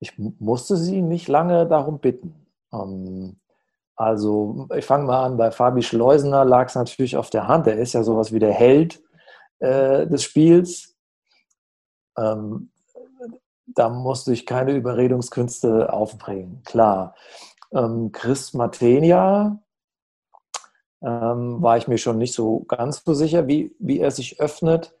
[0.00, 2.46] ich musste sie nicht lange darum bitten.
[2.72, 3.36] Ähm,
[3.96, 7.66] also, ich fange mal an, bei Fabi Schleusener lag es natürlich auf der Hand.
[7.66, 9.02] Er ist ja sowas wie der Held
[9.58, 10.96] äh, des Spiels.
[12.16, 12.70] Ähm,
[13.66, 17.14] da musste ich keine Überredungskünste aufbringen, klar.
[17.72, 19.62] Ähm, Chris Matenia
[21.02, 24.96] ähm, war ich mir schon nicht so ganz so sicher, wie, wie er sich öffnet.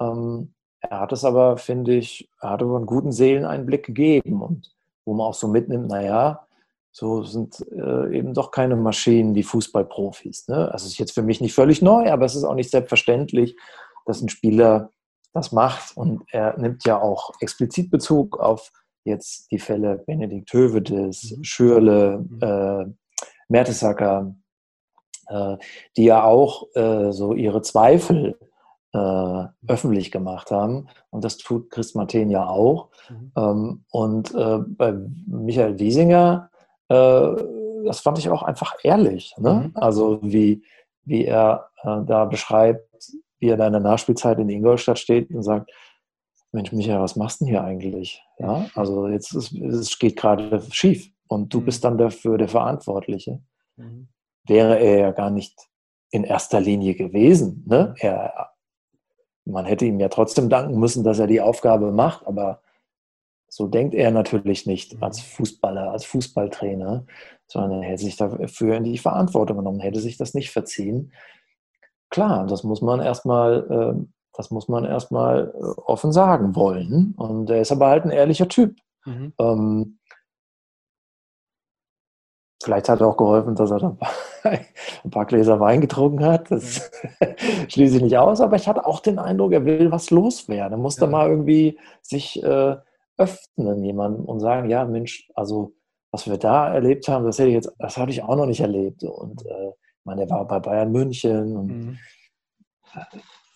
[0.00, 0.52] Ähm,
[0.90, 5.14] er hat es aber, finde ich, er hat aber einen guten Seeleneinblick gegeben und wo
[5.14, 6.46] man auch so mitnimmt, naja,
[6.92, 10.48] so sind äh, eben doch keine Maschinen, die Fußballprofis.
[10.48, 10.72] Ne?
[10.72, 13.56] Also ist jetzt für mich nicht völlig neu, aber es ist auch nicht selbstverständlich,
[14.06, 14.90] dass ein Spieler
[15.34, 15.96] das macht.
[15.96, 18.72] Und er nimmt ja auch explizit Bezug auf
[19.04, 21.44] jetzt die Fälle Benedikt Hövedes, mhm.
[21.44, 22.38] Schürle, mhm.
[22.42, 22.86] äh,
[23.48, 24.34] Mertesacker,
[25.28, 25.56] äh,
[25.96, 28.55] die ja auch äh, so ihre Zweifel äh,
[29.66, 30.88] öffentlich gemacht haben.
[31.10, 32.90] Und das tut Chris Martin ja auch.
[33.08, 33.32] Mhm.
[33.36, 34.94] Ähm, und äh, bei
[35.26, 36.50] Michael Wiesinger,
[36.88, 37.28] äh,
[37.84, 39.34] das fand ich auch einfach ehrlich.
[39.38, 39.70] Ne?
[39.70, 39.70] Mhm.
[39.74, 40.62] Also wie,
[41.04, 42.82] wie er äh, da beschreibt,
[43.38, 45.70] wie er da in der Nachspielzeit in Ingolstadt steht und sagt,
[46.52, 48.22] Mensch, Michael, was machst du denn hier eigentlich?
[48.38, 48.66] Ja, mhm.
[48.74, 51.64] also jetzt ist, es geht gerade schief und du mhm.
[51.64, 53.40] bist dann dafür der Verantwortliche.
[53.76, 54.08] Mhm.
[54.46, 55.58] Wäre er ja gar nicht
[56.10, 57.64] in erster Linie gewesen.
[57.66, 57.94] Ne?
[57.98, 58.50] Er,
[59.46, 62.60] man hätte ihm ja trotzdem danken müssen, dass er die Aufgabe macht, aber
[63.48, 65.02] so denkt er natürlich nicht mhm.
[65.02, 67.06] als Fußballer, als Fußballtrainer,
[67.46, 71.12] sondern er hätte sich dafür in die Verantwortung genommen, hätte sich das nicht verziehen.
[72.10, 77.14] Klar, das muss man erstmal, ähm, das muss man erstmal äh, offen sagen wollen.
[77.16, 78.76] Und er ist aber halt ein ehrlicher Typ.
[79.04, 79.32] Mhm.
[82.66, 83.96] Vielleicht hat er auch geholfen, dass er
[84.42, 86.50] ein paar Gläser Wein getrunken hat.
[86.50, 86.90] Das
[87.68, 90.72] schließe ich nicht aus, aber ich hatte auch den Eindruck, er will was loswerden.
[90.72, 91.06] Er muss ja.
[91.06, 92.74] da mal irgendwie sich äh,
[93.18, 95.74] öffnen, jemandem und sagen, ja, Mensch, also
[96.10, 98.58] was wir da erlebt haben, das hätte ich jetzt, das hatte ich auch noch nicht
[98.58, 99.04] erlebt.
[99.04, 99.70] Und äh,
[100.02, 101.98] meine, er war bei Bayern München und mhm.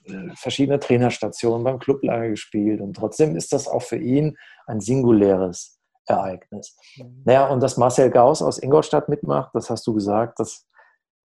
[0.07, 2.81] Äh, verschiedene Trainerstationen beim Club lange gespielt.
[2.81, 4.37] Und trotzdem ist das auch für ihn
[4.69, 5.80] ein singuläres
[6.11, 6.77] Ereignis.
[6.97, 7.23] Mhm.
[7.25, 10.67] Naja, und dass Marcel Gauss aus Ingolstadt mitmacht, das hast du gesagt, das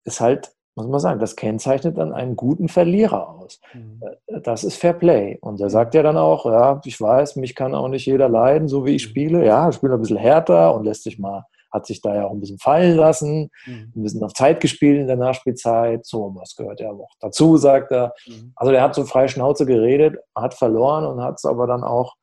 [0.05, 3.61] ist halt, muss man sagen, das kennzeichnet dann einen guten Verlierer aus.
[3.73, 4.03] Mhm.
[4.27, 5.39] Äh, das ist Fair Play.
[5.41, 8.69] Und er sagt ja dann auch, ja, ich weiß, mich kann auch nicht jeder leiden,
[8.69, 9.11] so wie ich mhm.
[9.11, 9.47] spiele.
[9.47, 12.31] Ja, ich spiele ein bisschen härter und lässt sich mal hat sich da ja auch
[12.31, 13.93] ein bisschen fallen lassen, mhm.
[13.97, 16.07] ein bisschen auf Zeit gespielt in der Nachspielzeit.
[16.07, 18.15] So, was gehört ja auch dazu, sagt er.
[18.27, 18.53] Mhm.
[18.55, 22.15] Also der hat so frei Schnauze geredet, hat verloren und hat es aber dann auch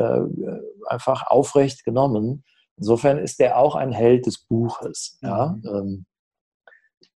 [0.00, 2.44] äh, einfach aufrecht genommen.
[2.76, 5.18] Insofern ist der auch ein Held des Buches.
[5.20, 5.28] Mhm.
[5.28, 5.58] Ja?
[5.64, 6.06] Ähm,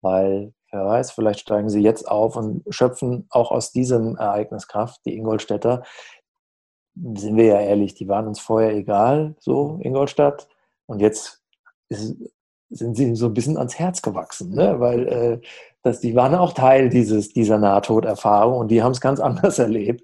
[0.01, 5.01] weil, wer weiß, vielleicht steigen sie jetzt auf und schöpfen auch aus diesem Ereignis Kraft,
[5.05, 5.83] die Ingolstädter.
[6.95, 10.49] Sind wir ja ehrlich, die waren uns vorher egal, so Ingolstadt.
[10.87, 11.43] Und jetzt
[11.89, 12.17] ist,
[12.73, 14.81] sind sie so ein bisschen ans Herz gewachsen, ne?
[14.81, 15.41] weil äh,
[15.83, 20.03] das, die waren auch Teil dieses, dieser Nahtoderfahrung und die haben es ganz anders erlebt.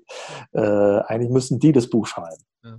[0.53, 2.43] Äh, eigentlich müssten die das Buch schreiben.
[2.65, 2.79] Ja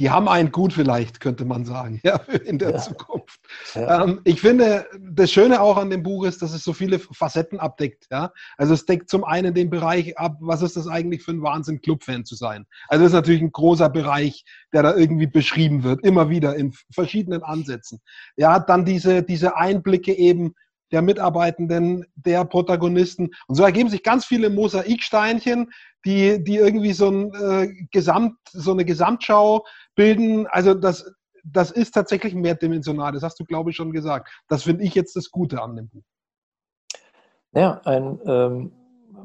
[0.00, 2.78] die haben einen gut vielleicht, könnte man sagen, ja, in der ja.
[2.78, 3.38] Zukunft.
[3.74, 4.04] Ja.
[4.04, 7.60] Ähm, ich finde, das Schöne auch an dem Buch ist, dass es so viele Facetten
[7.60, 8.06] abdeckt.
[8.10, 8.32] Ja?
[8.56, 11.82] Also es deckt zum einen den Bereich ab, was ist das eigentlich für ein Wahnsinn,
[11.82, 12.64] Clubfan zu sein.
[12.88, 16.72] Also das ist natürlich ein großer Bereich, der da irgendwie beschrieben wird, immer wieder in
[16.90, 18.00] verschiedenen Ansätzen.
[18.36, 20.54] Ja, dann diese, diese Einblicke eben,
[20.92, 23.30] der Mitarbeitenden, der Protagonisten.
[23.46, 25.70] Und so ergeben sich ganz viele Mosaiksteinchen,
[26.04, 30.46] die, die irgendwie so, ein, äh, Gesamt, so eine Gesamtschau bilden.
[30.48, 31.12] Also das,
[31.44, 33.12] das ist tatsächlich mehrdimensional.
[33.12, 34.30] Das hast du, glaube ich, schon gesagt.
[34.48, 36.02] Das finde ich jetzt das Gute an dem Buch.
[37.52, 38.72] Ja, ein, ähm,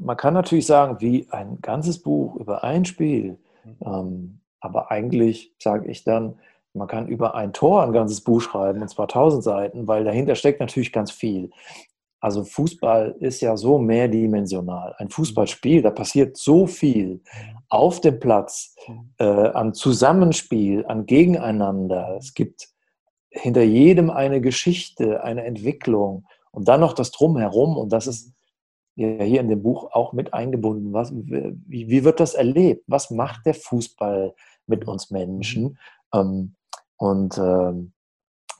[0.00, 3.38] man kann natürlich sagen, wie ein ganzes Buch über ein Spiel.
[3.64, 3.76] Mhm.
[3.80, 6.38] Ähm, aber eigentlich sage ich dann,
[6.76, 10.34] man kann über ein Tor ein ganzes Buch schreiben, und zwar tausend Seiten, weil dahinter
[10.34, 11.50] steckt natürlich ganz viel.
[12.20, 14.94] Also Fußball ist ja so mehrdimensional.
[14.98, 17.20] Ein Fußballspiel, da passiert so viel
[17.68, 18.74] auf dem Platz,
[19.18, 22.16] äh, an Zusammenspiel, an Gegeneinander.
[22.18, 22.68] Es gibt
[23.30, 27.76] hinter jedem eine Geschichte, eine Entwicklung und dann noch das Drumherum.
[27.76, 28.32] Und das ist
[28.94, 30.92] ja hier in dem Buch auch mit eingebunden.
[30.92, 32.82] Was, wie, wie wird das erlebt?
[32.86, 34.34] Was macht der Fußball
[34.66, 35.78] mit uns Menschen?
[36.14, 36.54] Ähm,
[36.96, 37.92] und ähm,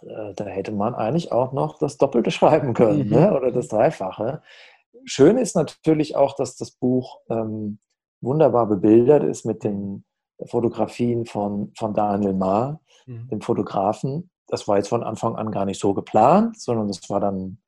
[0.02, 3.14] äh, da hätte man eigentlich auch noch das Doppelte schreiben können mhm.
[3.14, 3.34] ne?
[3.34, 4.42] oder das Dreifache.
[5.04, 7.78] Schön ist natürlich auch, dass das Buch ähm,
[8.20, 10.04] wunderbar bebildert ist mit den
[10.44, 13.28] Fotografien von, von Daniel Maar, mhm.
[13.28, 14.30] dem Fotografen.
[14.48, 17.58] Das war jetzt von Anfang an gar nicht so geplant, sondern das war dann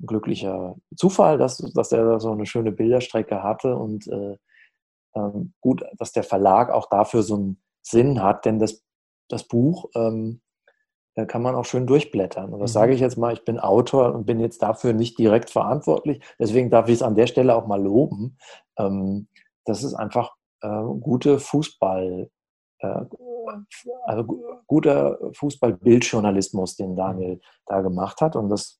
[0.00, 4.36] ein glücklicher Zufall, dass, dass er da so eine schöne Bilderstrecke hatte und äh,
[5.14, 8.82] ähm, gut, dass der Verlag auch dafür so einen Sinn hat, denn das
[9.32, 10.40] das Buch, ähm,
[11.14, 12.52] da kann man auch schön durchblättern.
[12.52, 12.74] Und das mhm.
[12.74, 16.22] sage ich jetzt mal, ich bin Autor und bin jetzt dafür nicht direkt verantwortlich.
[16.38, 18.38] Deswegen darf ich es an der Stelle auch mal loben.
[18.78, 19.28] Ähm,
[19.64, 22.30] das ist einfach äh, gute Fußball,
[22.78, 23.00] äh,
[24.04, 24.24] also
[24.66, 28.36] guter Fußballbildjournalismus, den Daniel da gemacht hat.
[28.36, 28.79] Und das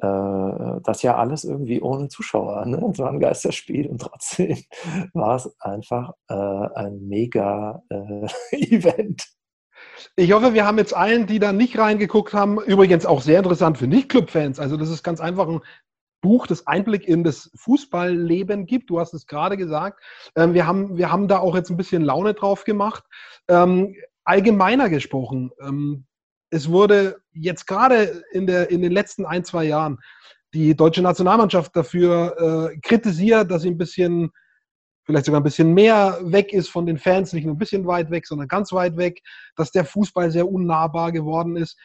[0.00, 2.66] das ja alles irgendwie ohne Zuschauer.
[2.66, 2.88] Ne?
[2.92, 4.56] Es war ein Geisterspiel und trotzdem
[5.14, 9.26] war es einfach äh, ein mega äh, Event.
[10.16, 13.78] Ich hoffe, wir haben jetzt allen, die da nicht reingeguckt haben, übrigens auch sehr interessant
[13.78, 14.58] für Nicht-Club-Fans.
[14.58, 15.60] Also das ist ganz einfach ein
[16.22, 18.90] Buch, das Einblick in das Fußballleben gibt.
[18.90, 20.02] Du hast es gerade gesagt.
[20.34, 23.04] Ähm, wir, haben, wir haben da auch jetzt ein bisschen Laune drauf gemacht.
[23.48, 26.06] Ähm, allgemeiner gesprochen, ähm,
[26.50, 29.98] es wurde jetzt gerade in, in den letzten ein, zwei Jahren
[30.54, 34.30] die deutsche Nationalmannschaft dafür äh, kritisiert, dass sie ein bisschen,
[35.04, 38.10] vielleicht sogar ein bisschen mehr weg ist von den Fans, nicht nur ein bisschen weit
[38.10, 39.20] weg, sondern ganz weit weg,
[39.56, 41.78] dass der Fußball sehr unnahbar geworden ist.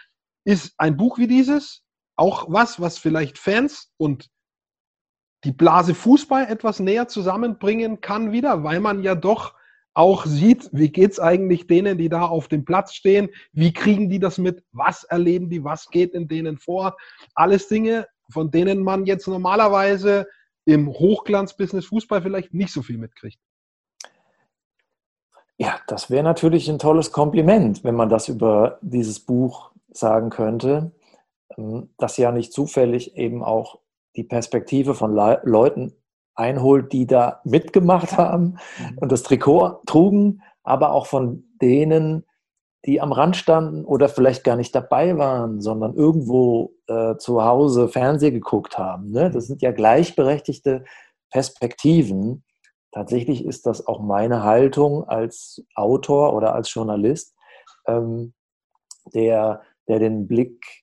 [0.45, 1.83] Ist ein Buch wie dieses
[2.15, 4.29] auch was, was vielleicht Fans und
[5.43, 9.55] die Blase Fußball etwas näher zusammenbringen kann wieder, weil man ja doch
[9.93, 14.09] auch sieht, wie geht es eigentlich denen, die da auf dem Platz stehen, wie kriegen
[14.09, 16.95] die das mit, was erleben die, was geht in denen vor.
[17.35, 20.27] Alles Dinge, von denen man jetzt normalerweise
[20.65, 23.39] im Hochglanzbusiness Fußball vielleicht nicht so viel mitkriegt.
[25.57, 30.91] Ja, das wäre natürlich ein tolles Kompliment, wenn man das über dieses Buch sagen könnte,
[31.57, 33.79] ähm, das ja nicht zufällig eben auch
[34.15, 35.93] die Perspektive von Le Leuten
[36.41, 38.97] einholt, die da mitgemacht haben mhm.
[38.97, 42.25] und das Trikot trugen, aber auch von denen,
[42.85, 47.87] die am Rand standen oder vielleicht gar nicht dabei waren, sondern irgendwo äh, zu Hause
[47.87, 49.11] Fernsehen geguckt haben.
[49.11, 49.29] Ne?
[49.29, 50.83] Das sind ja gleichberechtigte
[51.29, 52.43] Perspektiven.
[52.91, 57.35] Tatsächlich ist das auch meine Haltung als Autor oder als Journalist,
[57.87, 58.33] ähm,
[59.13, 60.80] der, der den Blick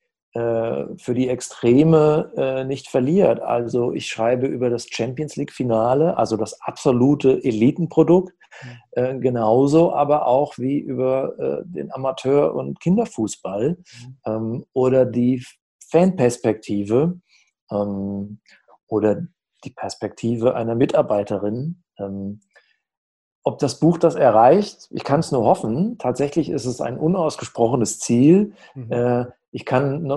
[0.97, 3.41] für die Extreme äh, nicht verliert.
[3.41, 8.69] Also ich schreibe über das Champions League-Finale, also das absolute Elitenprodukt, mhm.
[8.93, 14.17] äh, genauso aber auch wie über den Amateur- und Kinderfußball mhm.
[14.27, 15.45] ähm, oder die
[15.91, 17.21] Fanperspektive
[17.71, 18.41] ähm,
[18.87, 19.27] oder
[19.65, 21.83] die Perspektive einer Mitarbeiterin.
[21.99, 22.41] Ähm,
[23.43, 25.97] ob das Buch das erreicht, ich kann es nur hoffen.
[25.99, 28.53] Tatsächlich ist es ein unausgesprochenes Ziel.
[28.75, 28.93] Mhm.
[29.51, 30.11] Ich kann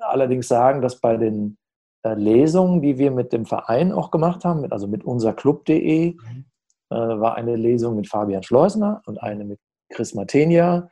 [0.00, 1.58] allerdings sagen, dass bei den
[2.02, 6.44] äh, Lesungen, die wir mit dem Verein auch gemacht haben, also mit unserclub.de, mhm.
[6.90, 10.88] Äh, war eine Lesung mit Fabian Schleusner und eine mit Chris Matenia.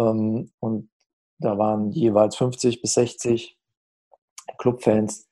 [0.00, 0.90] Ähm, und
[1.38, 3.56] da waren jeweils 50 bis 60
[4.58, 5.28] Clubfans,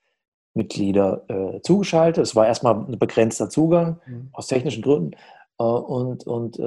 [0.57, 2.23] Mitglieder äh, zugeschaltet.
[2.23, 4.29] Es war erstmal ein begrenzter Zugang mhm.
[4.33, 5.17] aus technischen Gründen.
[5.57, 6.59] und und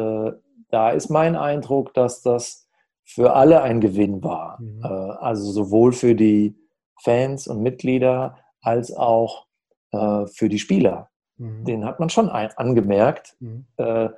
[0.70, 2.67] da ist mein Eindruck, dass das
[3.08, 4.60] für alle ein Gewinn war.
[4.62, 4.82] Mhm.
[4.84, 6.56] Äh, also sowohl für die
[7.02, 9.48] Fans und Mitglieder als auch
[9.92, 11.10] äh, für die Spieler.
[11.38, 11.64] Mhm.
[11.66, 13.66] Den hat man schon angemerkt, mhm.
[13.78, 14.10] Äh,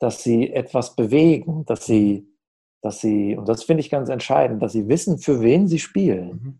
[0.00, 2.26] dass sie etwas bewegen, dass sie,
[2.82, 6.28] dass sie, und das finde ich ganz entscheidend, dass sie wissen, für wen sie spielen.
[6.28, 6.58] Mhm.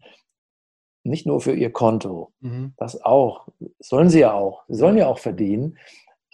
[1.05, 2.33] Nicht nur für ihr Konto.
[2.41, 2.75] Mhm.
[2.77, 3.49] Das auch.
[3.79, 4.65] Sollen sie ja auch.
[4.69, 5.79] Sie sollen ja auch verdienen.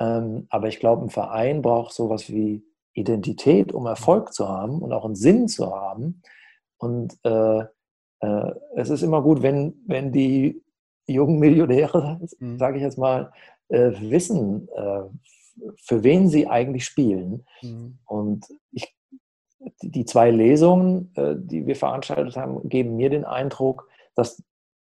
[0.01, 2.65] Ähm, aber ich glaube, ein Verein braucht sowas wie
[2.95, 6.23] Identität, um Erfolg zu haben und auch einen Sinn zu haben.
[6.79, 7.61] Und äh,
[8.21, 10.63] äh, es ist immer gut, wenn, wenn die
[11.07, 12.59] jungen Millionäre, mhm.
[12.59, 13.33] sage ich jetzt mal,
[13.69, 15.03] äh, wissen, äh,
[15.77, 17.47] für wen sie eigentlich spielen.
[17.63, 17.99] Mhm.
[18.07, 18.95] Und ich,
[19.83, 24.43] die zwei Lesungen, äh, die wir veranstaltet haben, geben mir den Eindruck, dass,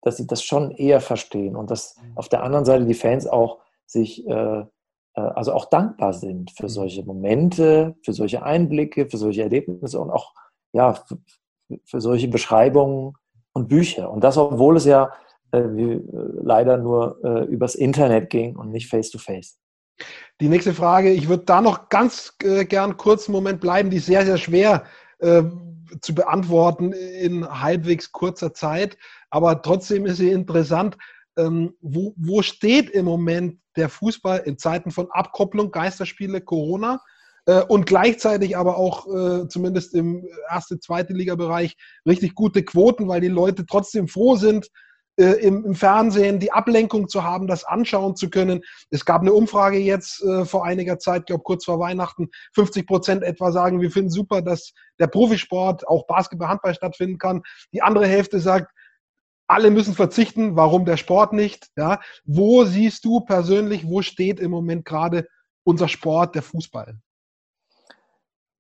[0.02, 2.16] dass sie das schon eher verstehen und dass mhm.
[2.16, 4.64] auf der anderen Seite die Fans auch sich äh, äh,
[5.14, 6.68] also auch dankbar sind für mhm.
[6.68, 10.32] solche Momente, für solche Einblicke, für solche Erlebnisse und auch
[10.72, 11.18] ja, für,
[11.84, 13.14] für solche Beschreibungen
[13.52, 14.10] und Bücher.
[14.10, 15.12] Und das, obwohl es ja
[15.52, 16.02] äh, äh,
[16.42, 19.56] leider nur äh, übers Internet ging und nicht face-to-face.
[19.56, 20.04] -face.
[20.40, 23.96] Die nächste Frage, ich würde da noch ganz äh, gern kurz einen Moment bleiben, die
[23.96, 24.84] ist sehr, sehr schwer
[25.20, 25.42] äh,
[26.02, 28.98] zu beantworten in halbwegs kurzer Zeit,
[29.30, 30.96] aber trotzdem ist sie interessant.
[31.38, 37.00] Ähm, wo, wo steht im Moment der Fußball in Zeiten von Abkopplung, Geisterspiele, Corona
[37.46, 43.20] äh, und gleichzeitig aber auch äh, zumindest im erste, zweite Liga-Bereich richtig gute Quoten, weil
[43.20, 44.68] die Leute trotzdem froh sind,
[45.18, 48.60] äh, im, im, Fernsehen die Ablenkung zu haben, das anschauen zu können.
[48.90, 52.86] Es gab eine Umfrage jetzt äh, vor einiger Zeit, ich glaube kurz vor Weihnachten, 50
[52.86, 57.42] Prozent etwa sagen, wir finden super, dass der Profisport, auch Basketball, Handball stattfinden kann.
[57.72, 58.70] Die andere Hälfte sagt,
[59.48, 61.70] alle müssen verzichten, warum der Sport nicht?
[61.76, 62.00] Ja?
[62.24, 65.26] Wo siehst du persönlich, wo steht im Moment gerade
[65.64, 67.00] unser Sport, der Fußball?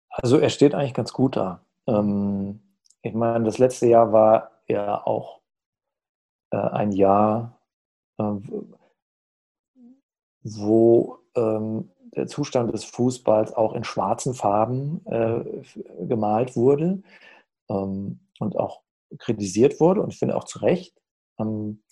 [0.10, 1.66] Also er steht eigentlich ganz gut da.
[1.88, 2.62] Ähm,
[3.02, 5.42] ich meine, das letzte Jahr war ja auch
[6.52, 7.60] äh, ein Jahr,
[8.18, 8.36] äh,
[10.44, 15.44] wo ähm, der Zustand des Fußballs auch in schwarzen Farben äh,
[16.06, 17.02] gemalt wurde
[17.70, 18.82] ähm, und auch
[19.20, 20.96] kritisiert wurde und ich finde auch zu Recht.
[21.40, 21.84] Ähm,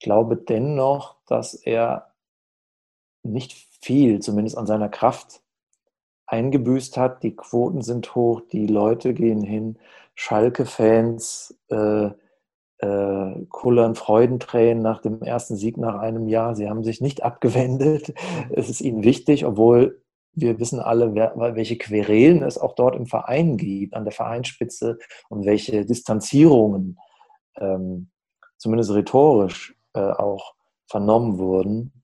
[0.00, 2.14] glaube dennoch, dass er
[3.22, 5.42] nicht viel, zumindest an seiner Kraft,
[6.26, 7.22] eingebüßt hat.
[7.22, 9.78] Die Quoten sind hoch, die Leute gehen hin,
[10.14, 12.10] Schalke-Fans äh,
[12.78, 16.54] äh, kullern Freudentränen nach dem ersten Sieg nach einem Jahr.
[16.54, 18.14] Sie haben sich nicht abgewendet.
[18.50, 20.02] Es ist ihnen wichtig, obwohl
[20.34, 24.98] wir wissen alle, wer, welche Querelen es auch dort im Verein gibt, an der Vereinsspitze
[25.28, 26.98] und welche Distanzierungen,
[27.58, 28.10] ähm,
[28.58, 30.54] zumindest rhetorisch, äh, auch
[30.86, 32.02] vernommen wurden.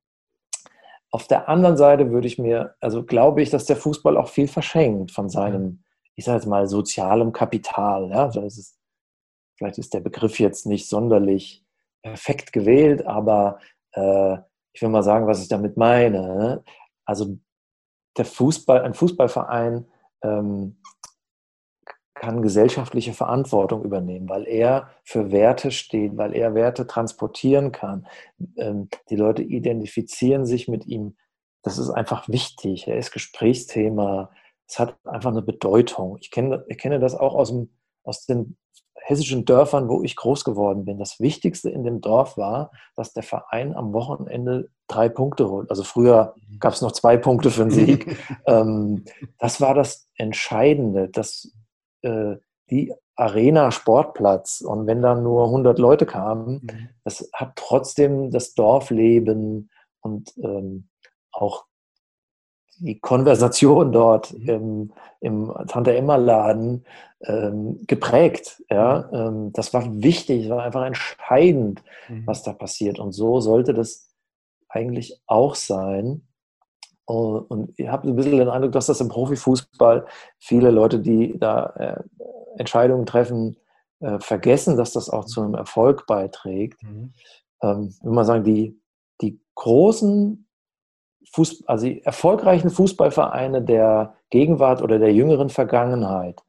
[1.11, 4.47] Auf der anderen Seite würde ich mir, also glaube ich, dass der Fußball auch viel
[4.47, 5.83] verschenkt von seinem,
[6.15, 8.11] ich sage jetzt mal, sozialem Kapital.
[8.11, 8.29] Ja?
[8.29, 8.79] Das ist,
[9.57, 11.65] vielleicht ist der Begriff jetzt nicht sonderlich
[12.03, 13.59] perfekt gewählt, aber
[13.93, 14.37] äh,
[14.73, 16.37] ich will mal sagen, was ich damit meine.
[16.37, 16.65] Ne?
[17.05, 17.39] Also
[18.21, 19.87] der Fußball, ein Fußballverein
[20.23, 20.77] ähm,
[22.15, 28.07] kann gesellschaftliche Verantwortung übernehmen, weil er für Werte steht, weil er Werte transportieren kann.
[28.59, 31.17] Ähm, die Leute identifizieren sich mit ihm.
[31.63, 32.89] Das ist einfach wichtig.
[32.89, 34.31] Er ist Gesprächsthema.
[34.69, 36.19] Es hat einfach eine Bedeutung.
[36.21, 37.71] Ich kenne, ich kenne das auch aus, dem,
[38.05, 38.59] aus den
[39.03, 40.99] hessischen Dörfern, wo ich groß geworden bin.
[40.99, 45.71] Das Wichtigste in dem Dorf war, dass der Verein am Wochenende drei Punkte holt.
[45.71, 48.17] Also früher gab es noch zwei Punkte für den Sieg.
[48.47, 49.05] ähm,
[49.39, 51.53] das war das Entscheidende, dass
[52.03, 52.37] äh,
[52.71, 56.89] die Arena Sportplatz und wenn dann nur 100 Leute kamen, mhm.
[57.05, 59.71] das hat trotzdem das Dorfleben
[60.01, 60.89] und ähm,
[61.33, 61.65] auch
[62.81, 64.49] die Konversation dort mhm.
[64.49, 66.85] im, im Tante-Emma-Laden
[67.25, 68.63] ähm, geprägt.
[68.71, 69.09] Ja?
[69.11, 69.19] Mhm.
[69.19, 72.27] Ähm, das war wichtig, war einfach entscheidend, mhm.
[72.27, 72.99] was da passiert.
[72.99, 74.11] Und so sollte das
[74.69, 76.23] eigentlich auch sein.
[77.05, 80.07] Und ich habe ein bisschen den Eindruck, dass das im Profifußball
[80.39, 82.03] viele Leute, die da äh,
[82.57, 83.57] Entscheidungen treffen,
[83.99, 86.81] äh, vergessen, dass das auch zu einem Erfolg beiträgt.
[86.85, 87.13] Mhm.
[87.63, 88.81] Ähm, will man sagen, die,
[89.21, 90.47] die großen
[91.33, 96.41] Fuß, also die erfolgreichen Fußballvereine der Gegenwart oder der jüngeren Vergangenheit,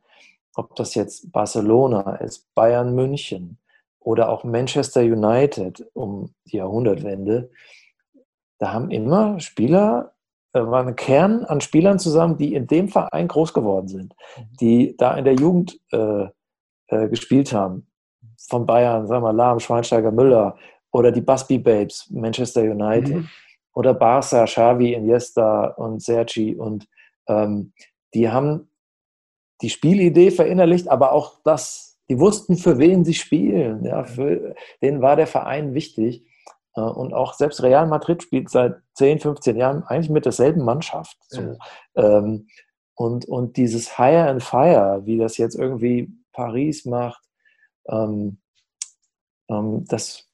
[0.56, 3.58] ob das jetzt Barcelona ist, Bayern München
[4.00, 7.52] oder auch Manchester United um die Jahrhundertwende,
[8.58, 10.14] da haben immer Spieler,
[10.54, 14.16] äh, war ein Kern an Spielern zusammen, die in dem Verein groß geworden sind,
[14.60, 16.28] die da in der Jugend äh,
[16.88, 17.88] äh, gespielt haben.
[18.50, 20.58] Von Bayern, sagen wir Lahm, Schweinsteiger, Müller
[20.92, 23.16] oder die Busby Babes, Manchester United.
[23.16, 23.30] Mhm
[23.74, 26.88] oder Barca, Xavi, Iniesta und Sergi und
[27.28, 27.74] ähm,
[28.14, 28.70] die haben
[29.62, 33.86] die Spielidee verinnerlicht, aber auch das, die wussten, für wen sie spielen.
[33.86, 36.26] Ja, für, denen war der Verein wichtig.
[36.76, 41.18] Äh, und auch selbst Real Madrid spielt seit 10, 15 Jahren eigentlich mit derselben Mannschaft.
[41.28, 41.42] So.
[41.42, 41.58] Ja.
[41.96, 42.48] Ähm,
[42.96, 47.24] und, und dieses Hire and Fire, wie das jetzt irgendwie Paris macht,
[47.88, 48.40] ähm,
[49.50, 50.31] ähm, das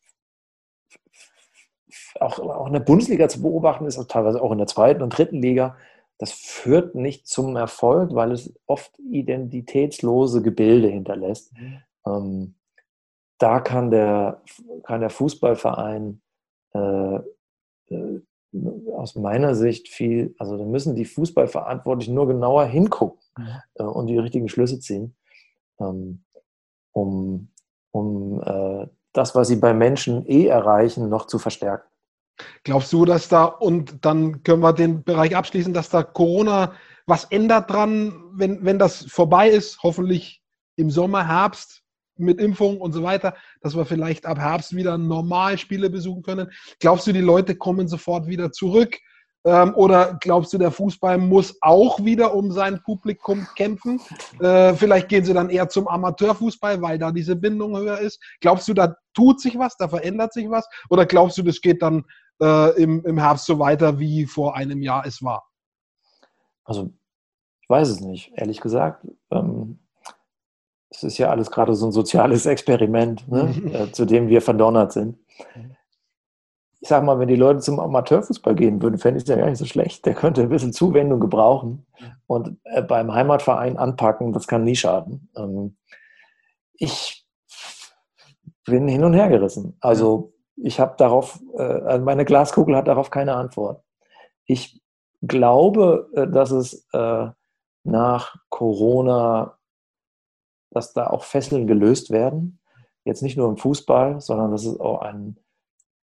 [2.21, 5.17] auch, auch in der Bundesliga zu beobachten ist, also teilweise auch in der zweiten und
[5.17, 5.75] dritten Liga,
[6.17, 11.53] das führt nicht zum Erfolg, weil es oft identitätslose Gebilde hinterlässt.
[11.53, 11.79] Mhm.
[12.05, 12.55] Ähm,
[13.37, 14.41] da kann der,
[14.83, 16.21] kann der Fußballverein
[16.73, 17.15] äh,
[17.89, 18.21] äh,
[18.95, 23.47] aus meiner Sicht viel, also da müssen die Fußballverantwortlichen nur genauer hingucken mhm.
[23.75, 25.15] äh, und die richtigen Schlüsse ziehen,
[25.79, 26.23] ähm,
[26.93, 27.49] um,
[27.91, 31.87] um äh, das, was sie bei Menschen eh erreichen, noch zu verstärken.
[32.63, 36.73] Glaubst du, dass da, und dann können wir den Bereich abschließen, dass da Corona
[37.05, 40.41] was ändert dran, wenn, wenn das vorbei ist, hoffentlich
[40.75, 41.81] im Sommer, Herbst
[42.17, 46.51] mit Impfung und so weiter, dass wir vielleicht ab Herbst wieder normal Spiele besuchen können?
[46.79, 48.97] Glaubst du, die Leute kommen sofort wieder zurück?
[49.45, 54.01] Ähm, oder glaubst du, der Fußball muss auch wieder um sein Publikum kämpfen?
[54.41, 58.21] Äh, vielleicht gehen sie dann eher zum Amateurfußball, weil da diese Bindung höher ist.
[58.41, 60.67] Glaubst du, da tut sich was, da verändert sich was?
[60.89, 62.03] Oder glaubst du, das geht dann
[62.41, 65.47] äh, im, im Herbst so weiter, wie vor einem Jahr es war?
[66.63, 66.91] Also,
[67.61, 69.07] ich weiß es nicht, ehrlich gesagt.
[69.31, 69.79] Ähm,
[70.89, 74.93] es ist ja alles gerade so ein soziales Experiment, ne, äh, zu dem wir verdonnert
[74.93, 75.17] sind.
[76.79, 79.49] Ich sag mal, wenn die Leute zum Amateurfußball gehen würden, fände ich es ja gar
[79.49, 80.05] nicht so schlecht.
[80.05, 81.87] Der könnte ein bisschen Zuwendung gebrauchen
[82.27, 85.29] und äh, beim Heimatverein anpacken, das kann nie schaden.
[85.35, 85.77] Ähm,
[86.73, 87.25] ich
[88.65, 89.75] bin hin und her gerissen.
[89.79, 93.83] Also ich habe darauf, äh, also meine Glaskugel hat darauf keine Antwort.
[94.45, 94.81] Ich
[95.21, 97.27] glaube, äh, dass es äh,
[97.83, 99.57] nach Corona,
[100.71, 102.59] dass da auch Fesseln gelöst werden.
[103.05, 105.37] Jetzt nicht nur im Fußball, sondern dass es auch ein,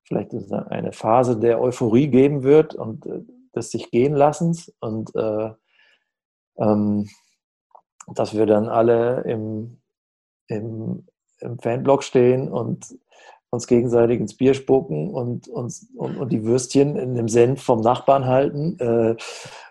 [0.04, 3.08] vielleicht eine Phase der Euphorie geben wird und
[3.56, 5.50] des sich gehen lassens und äh,
[6.58, 7.10] ähm,
[8.08, 9.82] dass wir dann alle im,
[10.48, 11.08] im,
[11.40, 12.98] im Fanblock stehen und
[13.52, 17.82] uns gegenseitig ins Bier spucken und, uns, und, und die Würstchen in dem Senf vom
[17.82, 19.16] Nachbarn halten äh,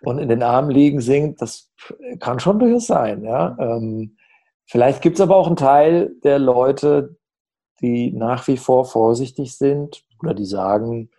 [0.03, 1.72] und in den Armen liegen singt, das
[2.18, 3.24] kann schon durchaus sein.
[3.24, 3.57] Ja?
[3.59, 4.18] Ähm,
[4.66, 7.16] vielleicht gibt es aber auch einen Teil der Leute,
[7.81, 11.11] die nach wie vor vorsichtig sind oder die sagen,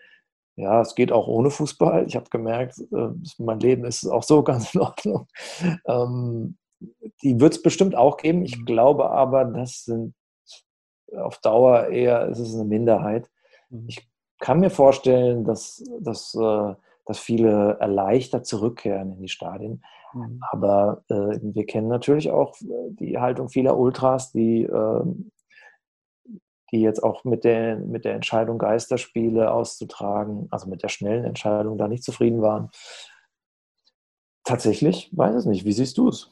[0.55, 2.05] ja, es geht auch ohne Fußball.
[2.05, 3.09] Ich habe gemerkt, äh,
[3.39, 5.27] mein Leben ist auch so ganz in Ordnung.
[5.87, 6.57] Ähm,
[7.23, 8.43] die wird es bestimmt auch geben.
[8.45, 10.13] Ich glaube aber, das sind
[11.15, 13.29] auf Dauer eher, es ist eine Minderheit.
[13.69, 13.85] Mhm.
[13.87, 14.07] Ich
[14.39, 19.83] kann mir vorstellen, dass, dass, äh, dass viele erleichtert zurückkehren in die Stadien.
[20.13, 20.41] Mhm.
[20.51, 25.03] Aber äh, wir kennen natürlich auch die Haltung vieler Ultras, die, äh,
[26.71, 31.77] die jetzt auch mit der, mit der Entscheidung, Geisterspiele auszutragen, also mit der schnellen Entscheidung,
[31.77, 32.69] da nicht zufrieden waren.
[34.43, 35.65] Tatsächlich, weiß es nicht.
[35.65, 36.31] Wie siehst du es?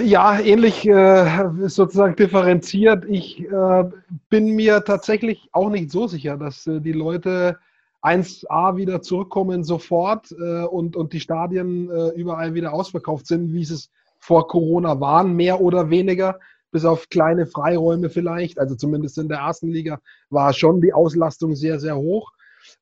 [0.00, 3.04] Ja, ähnlich äh, sozusagen differenziert.
[3.06, 3.84] Ich äh,
[4.30, 7.58] bin mir tatsächlich auch nicht so sicher, dass äh, die Leute
[8.00, 13.62] 1A wieder zurückkommen sofort äh, und, und die Stadien äh, überall wieder ausverkauft sind, wie
[13.62, 16.38] es vor Corona waren, mehr oder weniger,
[16.70, 18.58] bis auf kleine Freiräume vielleicht.
[18.58, 19.98] Also zumindest in der ersten Liga
[20.30, 22.32] war schon die Auslastung sehr, sehr hoch.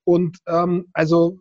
[0.05, 1.41] Und ähm, also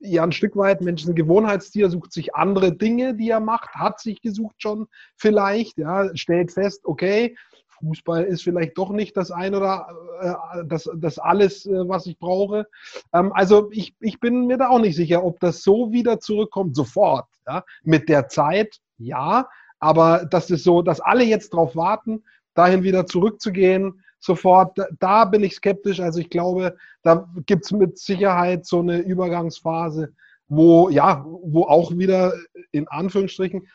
[0.00, 3.70] ja ein Stück weit Mensch ist ein Gewohnheitstier, sucht sich andere Dinge, die er macht,
[3.74, 7.36] hat sich gesucht schon vielleicht, ja, stellt fest, okay,
[7.80, 9.88] Fußball ist vielleicht doch nicht das ein oder
[10.20, 12.66] äh, das, das alles, äh, was ich brauche.
[13.12, 16.76] Ähm, also ich, ich bin mir da auch nicht sicher, ob das so wieder zurückkommt,
[16.76, 17.26] sofort.
[17.46, 17.64] Ja?
[17.82, 19.48] Mit der Zeit, ja,
[19.78, 22.22] aber das ist so, dass alle jetzt darauf warten,
[22.54, 26.00] dahin wieder zurückzugehen, sofort, da bin ich skeptisch.
[26.00, 30.12] Also ich glaube, da gibt es mit Sicherheit so eine Übergangsphase,
[30.48, 32.34] wo ja, wo auch wieder
[32.70, 33.66] in Anführungsstrichen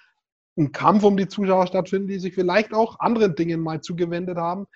[0.58, 4.68] ein Kampf um die Zuschauer stattfindet, die sich vielleicht auch anderen Dingen mal zugewendet haben,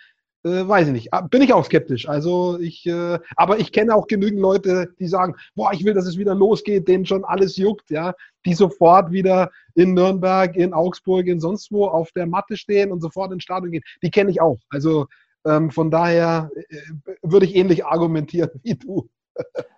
[0.43, 1.13] äh, weiß ich nicht.
[1.13, 2.07] Ah, bin ich auch skeptisch.
[2.07, 6.05] Also ich, äh, aber ich kenne auch genügend Leute, die sagen, boah, ich will, dass
[6.05, 8.13] es wieder losgeht, denen schon alles juckt, ja,
[8.45, 13.01] die sofort wieder in Nürnberg, in Augsburg, in sonst wo auf der Matte stehen und
[13.01, 13.83] sofort ins Stadion gehen.
[14.01, 14.59] Die kenne ich auch.
[14.69, 15.07] Also
[15.49, 16.77] ähm, von daher äh,
[17.21, 19.09] würde ich ähnlich argumentieren wie du.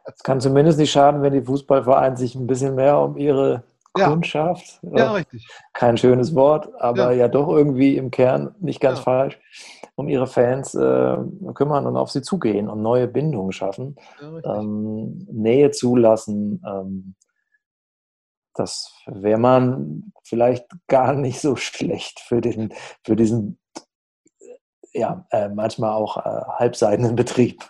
[0.06, 3.64] Es kann zumindest nicht schaden, wenn die Fußballvereine sich ein bisschen mehr um ihre
[3.94, 4.80] Kundschaft.
[4.84, 5.48] Ja, ja richtig.
[5.74, 7.22] Kein schönes Wort, aber ja.
[7.24, 9.04] ja, doch irgendwie im Kern nicht ganz ja.
[9.04, 9.40] falsch,
[9.96, 11.18] um ihre Fans äh,
[11.54, 16.64] kümmern und auf sie zugehen und neue Bindungen schaffen, ähm, Nähe zulassen.
[16.66, 17.16] Ähm,
[18.54, 23.58] das wäre man vielleicht gar nicht so schlecht für, den, für diesen
[24.94, 27.64] ja, äh, manchmal auch äh, halbseidenen Betrieb.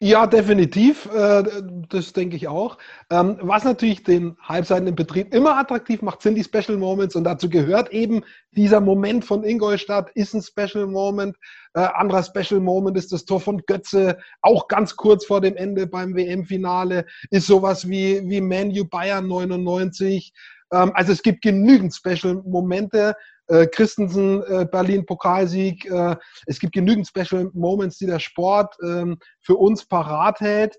[0.00, 1.06] Ja, definitiv.
[1.12, 1.44] Äh,
[1.88, 2.78] das denke ich auch.
[3.10, 7.14] Ähm, was natürlich den halbseitigen Betrieb immer attraktiv macht, sind die Special Moments.
[7.14, 8.22] Und dazu gehört eben
[8.52, 11.36] dieser Moment von Ingolstadt, ist ein Special Moment.
[11.74, 15.86] Äh, anderer Special Moment ist das Tor von Götze, auch ganz kurz vor dem Ende
[15.86, 17.04] beim WM-Finale.
[17.30, 20.32] Ist sowas wie, wie Manu Bayern 99.
[20.72, 23.14] Ähm, also es gibt genügend Special Momente
[23.48, 25.84] äh, Christensen, äh, Berlin-Pokalsieg.
[25.86, 26.16] Äh,
[26.46, 30.78] es gibt genügend Special Moments, die der Sport ähm, für uns parat hält.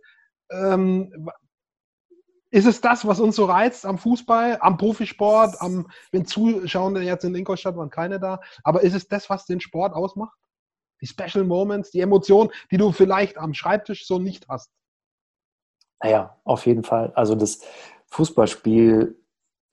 [0.51, 1.29] Ähm,
[2.49, 7.25] ist es das, was uns so reizt am Fußball, am Profisport, am, wenn Zuschauer jetzt
[7.25, 10.37] in Ingolstadt waren keine da, aber ist es das, was den Sport ausmacht?
[11.01, 14.71] Die Special Moments, die Emotionen, die du vielleicht am Schreibtisch so nicht hast?
[16.01, 17.11] Naja, auf jeden Fall.
[17.15, 17.61] Also das
[18.11, 19.19] Fußballspiel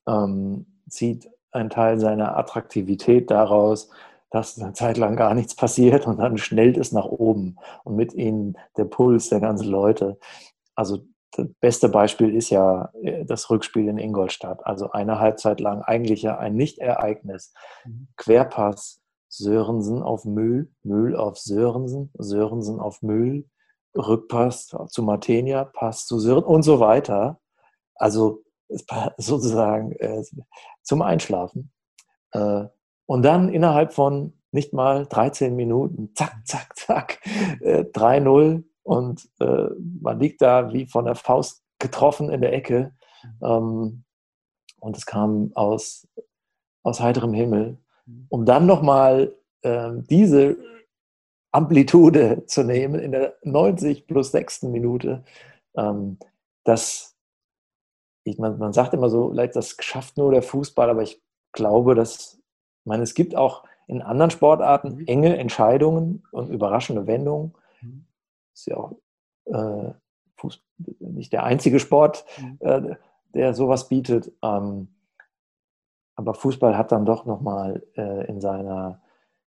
[0.07, 3.89] ähm, zieht ein Teil seiner Attraktivität daraus,
[4.29, 8.13] dass eine Zeit lang gar nichts passiert und dann schnellt es nach oben und mit
[8.13, 10.19] ihnen der Puls der ganzen Leute.
[10.75, 10.99] Also
[11.31, 14.65] das beste Beispiel ist ja äh, das Rückspiel in Ingolstadt.
[14.65, 17.53] Also eine Halbzeit lang eigentlich ja ein Nicht-Ereignis.
[17.85, 18.07] Mhm.
[18.17, 23.45] Querpass Sörensen auf Mühl, Mühl auf Sörensen, Sörensen auf Mühl,
[23.95, 27.39] Rückpass zu Martenia, Pass zu Sörensen und so weiter.
[27.95, 28.43] Also
[29.17, 30.23] sozusagen äh,
[30.81, 31.71] zum Einschlafen.
[32.31, 32.65] Äh,
[33.05, 37.19] und dann innerhalb von nicht mal 13 Minuten, zack, zack, zack,
[37.61, 39.67] äh, 3-0 und äh,
[40.01, 42.93] man liegt da wie von der Faust getroffen in der Ecke.
[43.43, 44.03] Ähm,
[44.79, 46.07] und es kam aus,
[46.83, 47.79] aus heiterem Himmel.
[48.29, 50.57] Um dann nochmal äh, diese
[51.51, 54.63] Amplitude zu nehmen in der 90 plus 6.
[54.63, 55.23] Minute,
[55.75, 56.19] ähm,
[56.63, 57.14] das
[58.25, 61.21] ich, man, man sagt immer so, vielleicht das schafft nur der Fußball, aber ich
[61.51, 65.07] glaube, dass, ich meine, es gibt auch in anderen Sportarten mhm.
[65.07, 67.53] enge Entscheidungen und überraschende Wendungen.
[67.81, 68.05] Mhm.
[68.53, 68.95] Ist ja auch
[69.45, 69.93] äh,
[70.37, 70.61] Fuß,
[70.99, 72.57] nicht der einzige Sport, mhm.
[72.61, 72.95] äh,
[73.35, 74.31] der sowas bietet.
[74.41, 74.89] Ähm,
[76.15, 79.01] aber Fußball hat dann doch nochmal äh, in seiner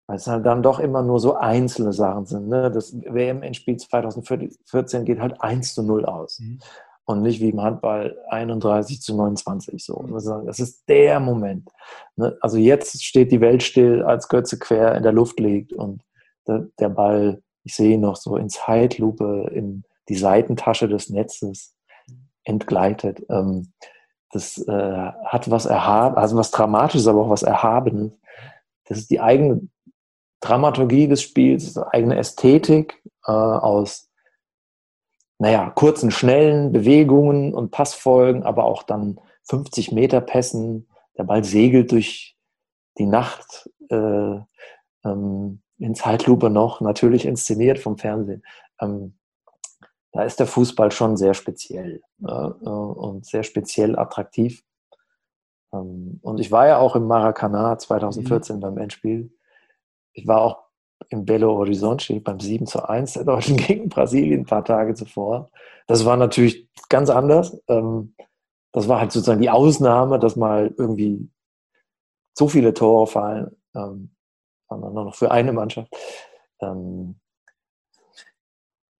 [0.08, 2.48] weil es halt dann doch immer nur so einzelne Sachen sind.
[2.48, 2.70] Ne?
[2.70, 6.38] Das WM-Endspiel 2014 geht halt 1 zu 0 aus.
[6.38, 6.60] Mhm.
[7.06, 9.82] Und nicht wie im Handball 31 zu 29.
[9.82, 10.00] So.
[10.00, 10.46] Mhm.
[10.46, 11.70] Das ist der Moment.
[12.16, 12.36] Ne?
[12.40, 16.02] Also jetzt steht die Welt still, als Götze quer in der Luft liegt und
[16.48, 21.76] der, Ball, ich sehe ihn noch so in Zeitlupe in die Seitentasche des Netzes
[22.44, 23.24] entgleitet.
[23.28, 23.72] Ähm,
[24.30, 28.18] das äh, hat was erhaben, also was Dramatisches, aber auch was Erhabenes.
[28.84, 29.68] Das ist die eigene
[30.40, 34.05] Dramaturgie des Spiels, eigene Ästhetik äh, aus,
[35.38, 40.88] naja, kurzen, schnellen Bewegungen und Passfolgen, aber auch dann 50 Meter Pässen.
[41.18, 42.36] Der Ball segelt durch
[42.98, 44.40] die Nacht äh,
[45.04, 48.42] ähm, in Zeitlupe noch, natürlich inszeniert vom Fernsehen.
[48.80, 49.18] Ähm,
[50.12, 54.64] da ist der Fußball schon sehr speziell äh, und sehr speziell attraktiv.
[55.72, 58.60] Ähm, und ich war ja auch im Maracanã 2014 mhm.
[58.60, 59.30] beim Endspiel
[60.16, 60.65] ich war auch
[61.10, 65.50] in Belo Horizonte beim 7 zu 1 der Deutschen gegen Brasilien ein paar Tage zuvor.
[65.86, 67.60] Das war natürlich ganz anders.
[67.68, 68.14] Ähm,
[68.72, 71.30] das war halt sozusagen die Ausnahme, dass mal irgendwie
[72.34, 74.10] so viele Tore fallen, ähm,
[74.70, 75.94] nur noch für eine Mannschaft.
[76.60, 77.16] Ähm,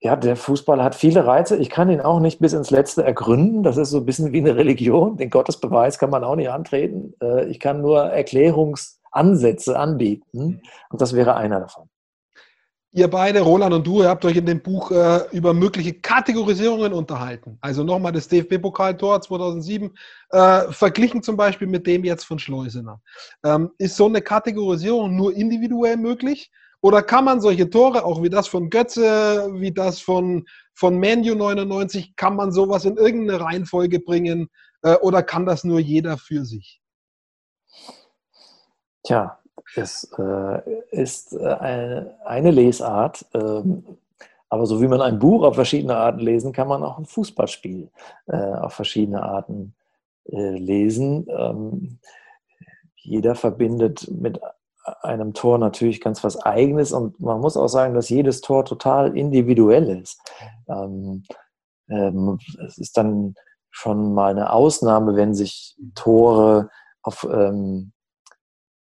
[0.01, 1.57] ja, der Fußball hat viele Reize.
[1.57, 3.63] Ich kann ihn auch nicht bis ins Letzte ergründen.
[3.63, 5.17] Das ist so ein bisschen wie eine Religion.
[5.17, 7.15] Den Gottesbeweis kann man auch nicht antreten.
[7.21, 10.39] Äh, ich kann nur Erklärungs- Ansätze anbieten.
[10.39, 10.63] Mhm.
[10.91, 11.89] Und das wäre einer davon.
[12.97, 16.95] Ihr beide, Roland und du, ihr habt euch in dem Buch äh, über mögliche Kategorisierungen
[16.95, 17.59] unterhalten.
[17.61, 19.91] Also nochmal das DFB-Pokaltor 2007,
[20.31, 23.03] äh, verglichen zum Beispiel mit dem jetzt von Schleusener.
[23.45, 26.51] Ähm, ist so eine Kategorisierung nur individuell möglich?
[26.81, 31.35] Oder kann man solche Tore, auch wie das von Götze, wie das von, von Manu
[31.35, 34.49] 99, kann man sowas in irgendeine Reihenfolge bringen?
[34.81, 36.81] Äh, oder kann das nur jeder für sich?
[39.05, 39.39] Tja,
[39.75, 40.61] es äh,
[40.91, 43.85] ist äh, eine, Lesart, ähm,
[44.49, 47.91] aber so wie man ein Buch auf verschiedene Arten lesen, kann man auch ein Fußballspiel
[48.27, 49.75] äh, auf verschiedene Arten
[50.27, 51.27] äh, lesen.
[51.29, 51.99] Ähm,
[52.97, 54.41] jeder verbindet mit
[55.03, 59.17] einem Tor natürlich ganz was Eigenes und man muss auch sagen, dass jedes Tor total
[59.17, 60.21] individuell ist.
[60.69, 61.25] Ähm,
[61.89, 63.35] ähm, es ist dann
[63.71, 66.71] schon mal eine Ausnahme, wenn sich Tore
[67.03, 67.93] auf ähm,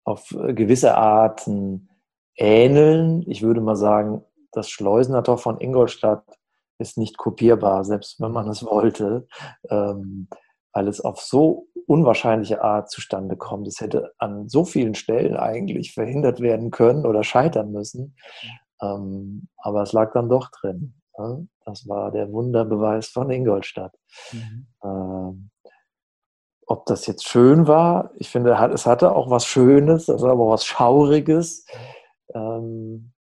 [0.07, 1.90] auf äh, gewisse Arten
[2.36, 3.22] ähneln.
[3.26, 6.24] Ich würde mal sagen, das Schleusener von Ingolstadt
[6.78, 9.26] ist nicht kopierbar, selbst wenn man es wollte,
[9.68, 10.28] ähm,
[10.72, 13.66] weil es auf so unwahrscheinliche Art zustande kommt.
[13.66, 18.16] Es hätte an so vielen Stellen eigentlich verhindert werden können oder scheitern müssen.
[18.82, 20.94] Ähm, aber es lag dann doch drin.
[21.18, 21.48] Ne?
[21.64, 23.94] Das war der Wunderbeweis von Ingolstadt.
[24.32, 24.66] Mhm.
[24.84, 25.50] Ähm,
[26.66, 30.64] ob das jetzt schön war, ich finde, es hatte auch was Schönes, also aber was
[30.64, 31.64] Schauriges.
[32.34, 33.12] Ähm,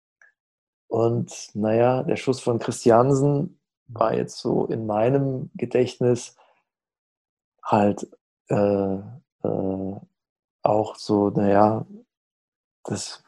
[0.87, 6.35] und naja, der Schuss von Christiansen war jetzt so in meinem Gedächtnis
[7.63, 8.07] halt
[8.49, 9.95] äh, äh,
[10.63, 11.85] auch so, naja,
[12.83, 13.23] das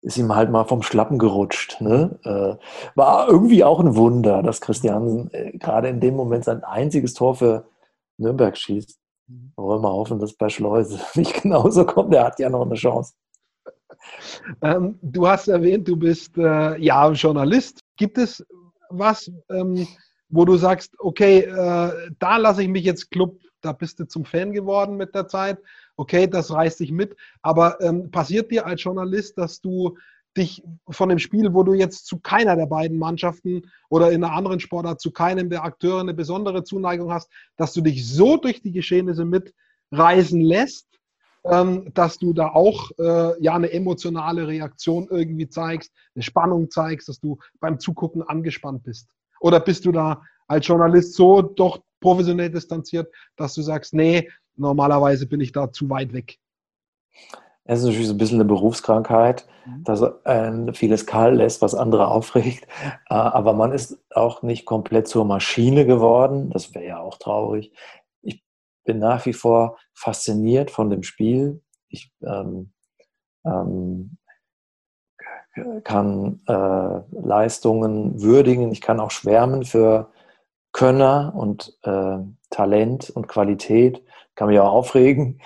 [0.00, 1.80] ist ihm halt mal vom Schlappen gerutscht.
[1.80, 2.18] Ne?
[2.24, 2.56] Äh,
[2.96, 7.36] war irgendwie auch ein Wunder, dass Christiansen äh, gerade in dem Moment sein einziges Tor
[7.36, 7.68] für
[8.16, 9.01] Nürnberg schießt.
[9.56, 12.12] Wollen wir hoffen, dass bei Schleuse nicht genauso kommt.
[12.12, 13.14] Der hat ja noch eine Chance.
[14.62, 17.80] Ähm, du hast erwähnt, du bist äh, ja Journalist.
[17.96, 18.44] Gibt es
[18.90, 19.86] was, ähm,
[20.28, 24.24] wo du sagst, okay, äh, da lasse ich mich jetzt Club, da bist du zum
[24.24, 25.58] Fan geworden mit der Zeit.
[25.96, 27.16] Okay, das reißt dich mit.
[27.42, 29.96] Aber ähm, passiert dir als Journalist, dass du
[30.36, 34.34] dich von dem Spiel, wo du jetzt zu keiner der beiden Mannschaften oder in einer
[34.34, 38.62] anderen Sportart zu keinem der Akteure eine besondere Zuneigung hast, dass du dich so durch
[38.62, 40.86] die Geschehnisse mitreisen lässt,
[41.44, 47.08] ähm, dass du da auch äh, ja eine emotionale Reaktion irgendwie zeigst, eine Spannung zeigst,
[47.08, 49.08] dass du beim Zugucken angespannt bist?
[49.40, 55.26] Oder bist du da als Journalist so doch professionell distanziert, dass du sagst, nee, normalerweise
[55.26, 56.38] bin ich da zu weit weg?
[57.64, 59.84] Es ist natürlich so ein bisschen eine Berufskrankheit, mhm.
[59.84, 62.66] dass ein vieles kalt lässt, was andere aufregt.
[63.08, 66.50] Äh, aber man ist auch nicht komplett zur Maschine geworden.
[66.50, 67.72] Das wäre ja auch traurig.
[68.22, 68.44] Ich
[68.84, 71.62] bin nach wie vor fasziniert von dem Spiel.
[71.88, 72.72] Ich ähm,
[73.44, 74.16] ähm,
[75.84, 78.72] kann äh, Leistungen würdigen.
[78.72, 80.10] Ich kann auch schwärmen für
[80.72, 82.18] Könner und äh,
[82.50, 84.02] Talent und Qualität.
[84.34, 85.42] Kann mich auch aufregen.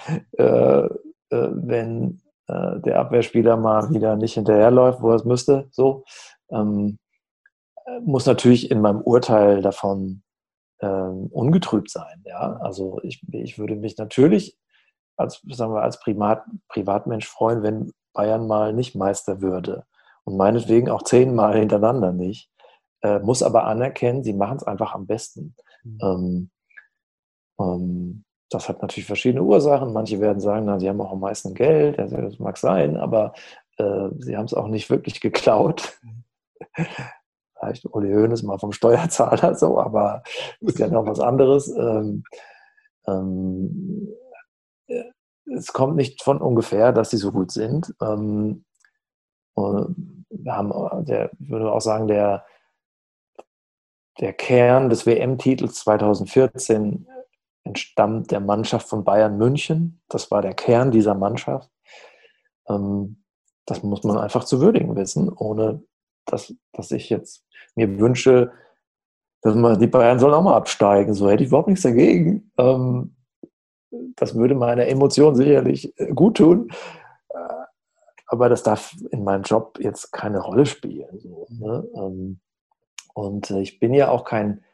[1.31, 5.69] Äh, wenn äh, der Abwehrspieler mal wieder nicht hinterherläuft, wo er es müsste.
[5.71, 6.05] So
[6.51, 6.99] ähm,
[8.03, 10.23] muss natürlich in meinem Urteil davon
[10.81, 12.23] ähm, ungetrübt sein.
[12.25, 14.59] Ja, also ich, ich würde mich natürlich
[15.17, 19.87] als sagen wir als Privat, Privatmensch freuen, wenn Bayern mal nicht Meister würde
[20.25, 22.51] und meinetwegen auch zehnmal hintereinander nicht,
[23.03, 25.55] äh, muss aber anerkennen, sie machen es einfach am besten.
[25.85, 25.99] Mhm.
[26.03, 26.51] Ähm,
[27.59, 29.93] ähm, das hat natürlich verschiedene Ursachen.
[29.93, 33.35] Manche werden sagen, na, sie haben auch am meisten Geld, das mag sein, aber
[33.79, 35.99] äh, sie haben es auch nicht wirklich geklaut.
[37.59, 40.23] Vielleicht Uli Hoeneß mal vom Steuerzahler so, aber
[40.61, 41.69] ist ja noch was anderes.
[41.69, 42.25] Ähm,
[43.07, 44.09] ähm,
[44.87, 45.05] äh,
[45.55, 47.95] es kommt nicht von ungefähr, dass sie so gut sind.
[48.01, 48.65] Ähm,
[49.57, 52.45] wir haben, der, ich würde auch sagen, der,
[54.21, 57.07] der Kern des WM-Titels 2014
[57.67, 60.01] entstammt der Mannschaft von Bayern München.
[60.09, 61.71] Das war der Kern dieser Mannschaft.
[62.69, 63.23] Ähm,
[63.67, 65.83] das muss man einfach zu würdigen wissen, ohne
[66.25, 67.45] dass, dass ich jetzt
[67.75, 68.53] mir wünsche,
[69.43, 71.15] dass man, die Bayern sollen auch mal absteigen.
[71.15, 72.51] So hätte ich überhaupt nichts dagegen.
[72.59, 73.17] Ähm,
[74.17, 76.71] das würde meine Emotionen sicherlich äh, gut tun.
[77.31, 77.39] Äh,
[78.27, 81.47] aber das darf in meinem Job jetzt keine Rolle spielen.
[81.49, 81.89] Ne?
[81.95, 82.41] Ähm,
[83.15, 84.65] und äh, ich bin ja auch kein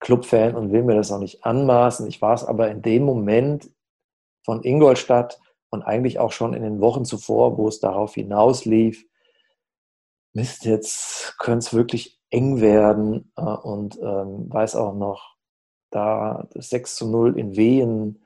[0.00, 2.06] Clubfan und will mir das auch nicht anmaßen.
[2.06, 3.70] Ich war es aber in dem Moment
[4.44, 5.38] von Ingolstadt
[5.70, 9.06] und eigentlich auch schon in den Wochen zuvor, wo es darauf hinauslief,
[10.32, 15.36] Mist, jetzt könnte es wirklich eng werden äh, und ähm, weiß auch noch,
[15.90, 18.24] da das 6 zu 0 in Wehen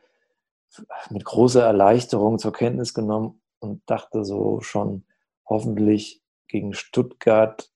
[1.09, 5.07] mit großer Erleichterung zur Kenntnis genommen und dachte so schon,
[5.47, 7.71] hoffentlich gegen Stuttgart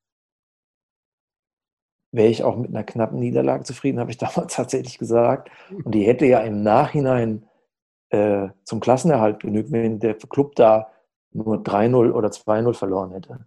[2.13, 5.51] wäre ich auch mit einer knappen Niederlage zufrieden, habe ich damals tatsächlich gesagt.
[5.71, 7.47] Und die hätte ja im Nachhinein
[8.11, 10.91] äh, zum Klassenerhalt genügt, wenn der Club da
[11.33, 13.47] nur 3-0 oder 2-0 verloren hätte.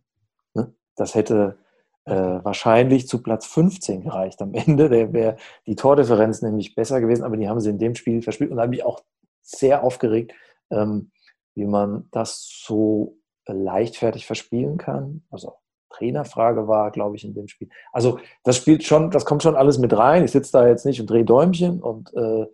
[0.54, 0.74] Ne?
[0.96, 1.58] Das hätte
[2.06, 4.90] äh, wahrscheinlich zu Platz 15 gereicht am Ende.
[4.90, 8.52] Der wäre die Tordifferenz nämlich besser gewesen, aber die haben sie in dem Spiel verspielt.
[8.52, 9.02] Und da habe ich auch
[9.42, 10.34] sehr aufgeregt,
[10.70, 11.12] ähm,
[11.56, 15.24] wie man das so leichtfertig verspielen kann.
[15.30, 15.56] Also
[15.92, 17.70] Trainerfrage war, glaube ich, in dem Spiel.
[17.92, 20.24] Also das spielt schon, das kommt schon alles mit rein.
[20.24, 22.48] Ich sitze da jetzt nicht und drehe Däumchen und äh,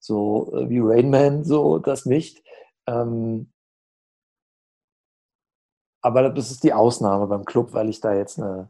[0.00, 2.42] so äh, wie Rainman, so das nicht.
[2.86, 3.52] Ähm,
[6.02, 8.68] aber das ist die Ausnahme beim Club, weil ich da jetzt eine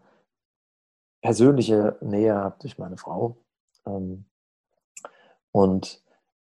[1.23, 3.37] persönliche Nähe habe durch meine Frau.
[3.87, 4.25] Ähm,
[5.53, 6.03] und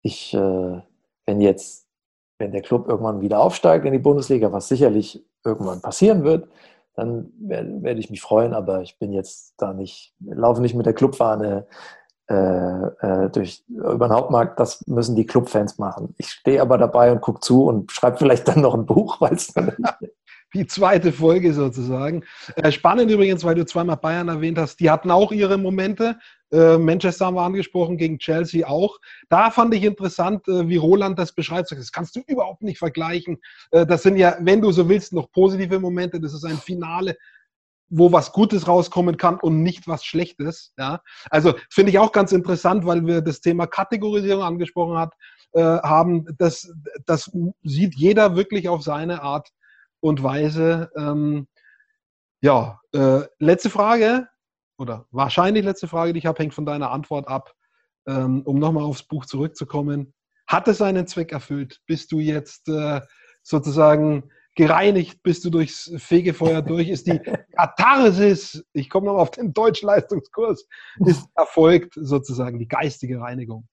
[0.02, 0.82] ich, äh,
[1.26, 1.88] wenn jetzt,
[2.38, 6.48] wenn der Club irgendwann wieder aufsteigt in die Bundesliga, was sicherlich irgendwann passieren wird,
[6.94, 10.86] dann werde, werde ich mich freuen, aber ich bin jetzt da nicht, laufe nicht mit
[10.86, 11.66] der Clubfahne
[12.26, 16.14] äh, äh, durch, über den Hauptmarkt, das müssen die Clubfans machen.
[16.16, 19.34] Ich stehe aber dabei und gucke zu und schreibe vielleicht dann noch ein Buch, weil
[19.34, 19.76] es dann
[20.54, 22.24] die zweite Folge sozusagen.
[22.56, 26.18] Äh, spannend übrigens, weil du zweimal Bayern erwähnt hast, die hatten auch ihre Momente.
[26.52, 28.98] Äh, Manchester haben wir angesprochen, gegen Chelsea auch.
[29.28, 31.72] Da fand ich interessant, äh, wie Roland das beschreibt.
[31.72, 33.38] Das kannst du überhaupt nicht vergleichen.
[33.72, 36.20] Äh, das sind ja, wenn du so willst, noch positive Momente.
[36.20, 37.16] Das ist ein Finale,
[37.88, 40.72] wo was Gutes rauskommen kann und nicht was Schlechtes.
[40.78, 41.00] Ja?
[41.30, 45.10] Also finde ich auch ganz interessant, weil wir das Thema Kategorisierung angesprochen
[45.56, 46.26] haben.
[46.38, 46.72] Das,
[47.06, 47.30] das
[47.62, 49.50] sieht jeder wirklich auf seine Art
[50.04, 50.90] und Weise.
[50.96, 51.48] Ähm,
[52.42, 54.28] ja, äh, letzte Frage
[54.76, 57.54] oder wahrscheinlich letzte Frage, die ich habe, hängt von deiner Antwort ab.
[58.06, 60.12] Ähm, um nochmal aufs Buch zurückzukommen.
[60.46, 61.80] Hat es seinen Zweck erfüllt?
[61.86, 63.00] Bist du jetzt äh,
[63.42, 65.22] sozusagen gereinigt?
[65.22, 66.90] Bist du durchs Fegefeuer durch?
[66.90, 67.18] Ist die
[67.56, 70.68] Katharsis, ich komme nochmal auf den Deutschleistungskurs,
[71.06, 73.66] ist erfolgt sozusagen die geistige Reinigung?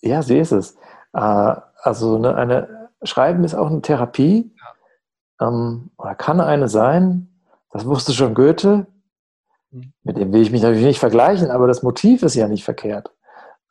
[0.00, 0.74] Ja, sie ist es.
[1.12, 4.52] Äh, also eine, eine Schreiben ist auch eine Therapie
[5.40, 5.48] ja.
[5.48, 7.28] ähm, oder kann eine sein.
[7.70, 8.86] Das wusste schon Goethe.
[9.70, 9.92] Mhm.
[10.02, 13.10] Mit dem will ich mich natürlich nicht vergleichen, aber das Motiv ist ja nicht verkehrt.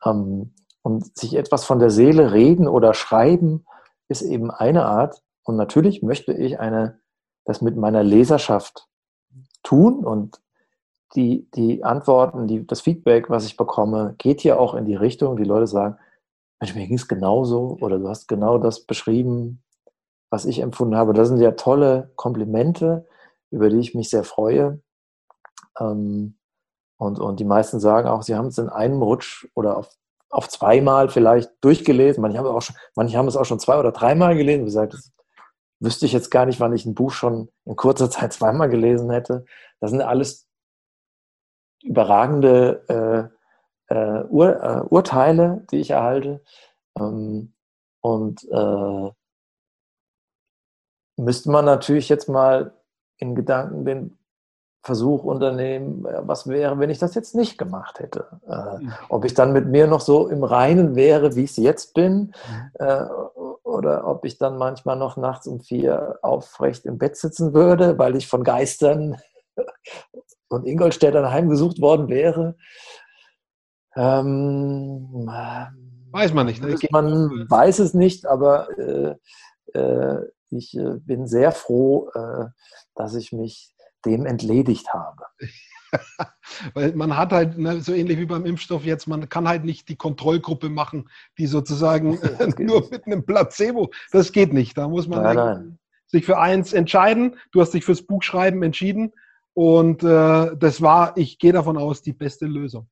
[0.04, 3.66] Ähm, und sich etwas von der Seele reden oder schreiben
[4.08, 5.22] ist eben eine Art.
[5.42, 7.00] Und natürlich möchte ich eine,
[7.44, 8.86] das mit meiner Leserschaft
[9.62, 10.40] tun und
[11.14, 15.36] die, die Antworten, die, das Feedback, was ich bekomme, geht ja auch in die Richtung,
[15.36, 15.98] die Leute sagen,
[16.60, 19.62] Mensch, mir ging es genauso oder du hast genau das beschrieben,
[20.30, 21.12] was ich empfunden habe.
[21.12, 23.06] Das sind ja tolle Komplimente,
[23.50, 24.80] über die ich mich sehr freue.
[25.78, 26.36] Ähm,
[26.98, 29.88] und, und die meisten sagen auch, sie haben es in einem Rutsch oder auf,
[30.30, 32.20] auf zweimal vielleicht durchgelesen.
[32.20, 34.62] Manche haben, auch schon, manche haben es auch schon zwei oder dreimal gelesen.
[34.62, 35.12] Wie gesagt, das
[35.80, 39.10] wüsste ich jetzt gar nicht, wann ich ein Buch schon in kurzer Zeit zweimal gelesen
[39.10, 39.44] hätte.
[39.80, 40.48] Das sind alles
[41.84, 43.30] überragende
[43.88, 46.42] äh, Ur, äh, Urteile, die ich erhalte.
[46.98, 47.52] Ähm,
[48.00, 49.10] und äh,
[51.16, 52.72] müsste man natürlich jetzt mal
[53.18, 54.18] in Gedanken den
[54.82, 58.26] Versuch unternehmen, äh, was wäre, wenn ich das jetzt nicht gemacht hätte.
[58.48, 58.92] Äh, mhm.
[59.08, 62.12] ob ich dann mit mir noch so im Reinen wäre, wie ich es jetzt bin,
[62.14, 62.70] mhm.
[62.78, 63.04] äh,
[63.64, 68.16] oder ob ich dann manchmal noch nachts um vier aufrecht im Bett sitzen würde, weil
[68.16, 69.16] ich von Geistern
[70.48, 72.56] und Ingolstädtern heimgesucht worden wäre.
[73.96, 75.28] Ähm,
[76.10, 76.62] weiß man nicht.
[76.62, 76.76] Ne?
[76.90, 79.14] Man weiß es nicht, aber äh,
[79.78, 80.20] äh,
[80.50, 82.46] ich äh, bin sehr froh, äh,
[82.94, 83.72] dass ich mich
[84.04, 85.24] dem entledigt habe.
[86.74, 89.88] Weil man hat halt, ne, so ähnlich wie beim Impfstoff jetzt, man kann halt nicht
[89.88, 91.08] die Kontrollgruppe machen,
[91.38, 92.18] die sozusagen
[92.58, 92.90] nur nicht.
[92.90, 94.76] mit einem Placebo, das geht nicht.
[94.76, 95.78] Da muss man nein, nein.
[96.06, 97.36] sich für eins entscheiden.
[97.52, 99.12] Du hast dich fürs Buchschreiben entschieden
[99.54, 102.88] und äh, das war, ich gehe davon aus, die beste Lösung.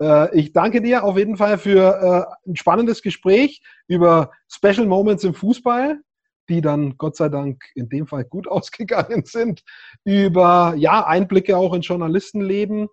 [0.00, 5.24] Äh, ich danke dir auf jeden Fall für äh, ein spannendes Gespräch über Special Moments
[5.24, 6.00] im Fußball
[6.48, 9.62] die dann Gott sei Dank in dem Fall gut ausgegangen sind,
[10.04, 12.88] über ja, Einblicke auch in Journalistenleben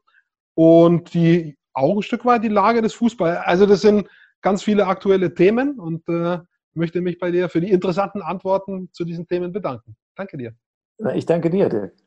[0.56, 3.40] und die auch ein Stück weit die Lage des Fußballs.
[3.46, 4.08] Also das sind
[4.42, 6.40] ganz viele aktuelle Themen und äh,
[6.74, 9.96] möchte mich bei dir für die interessanten Antworten zu diesen Themen bedanken.
[10.16, 10.54] Danke dir.
[11.16, 12.01] Ich danke dir, Dirk.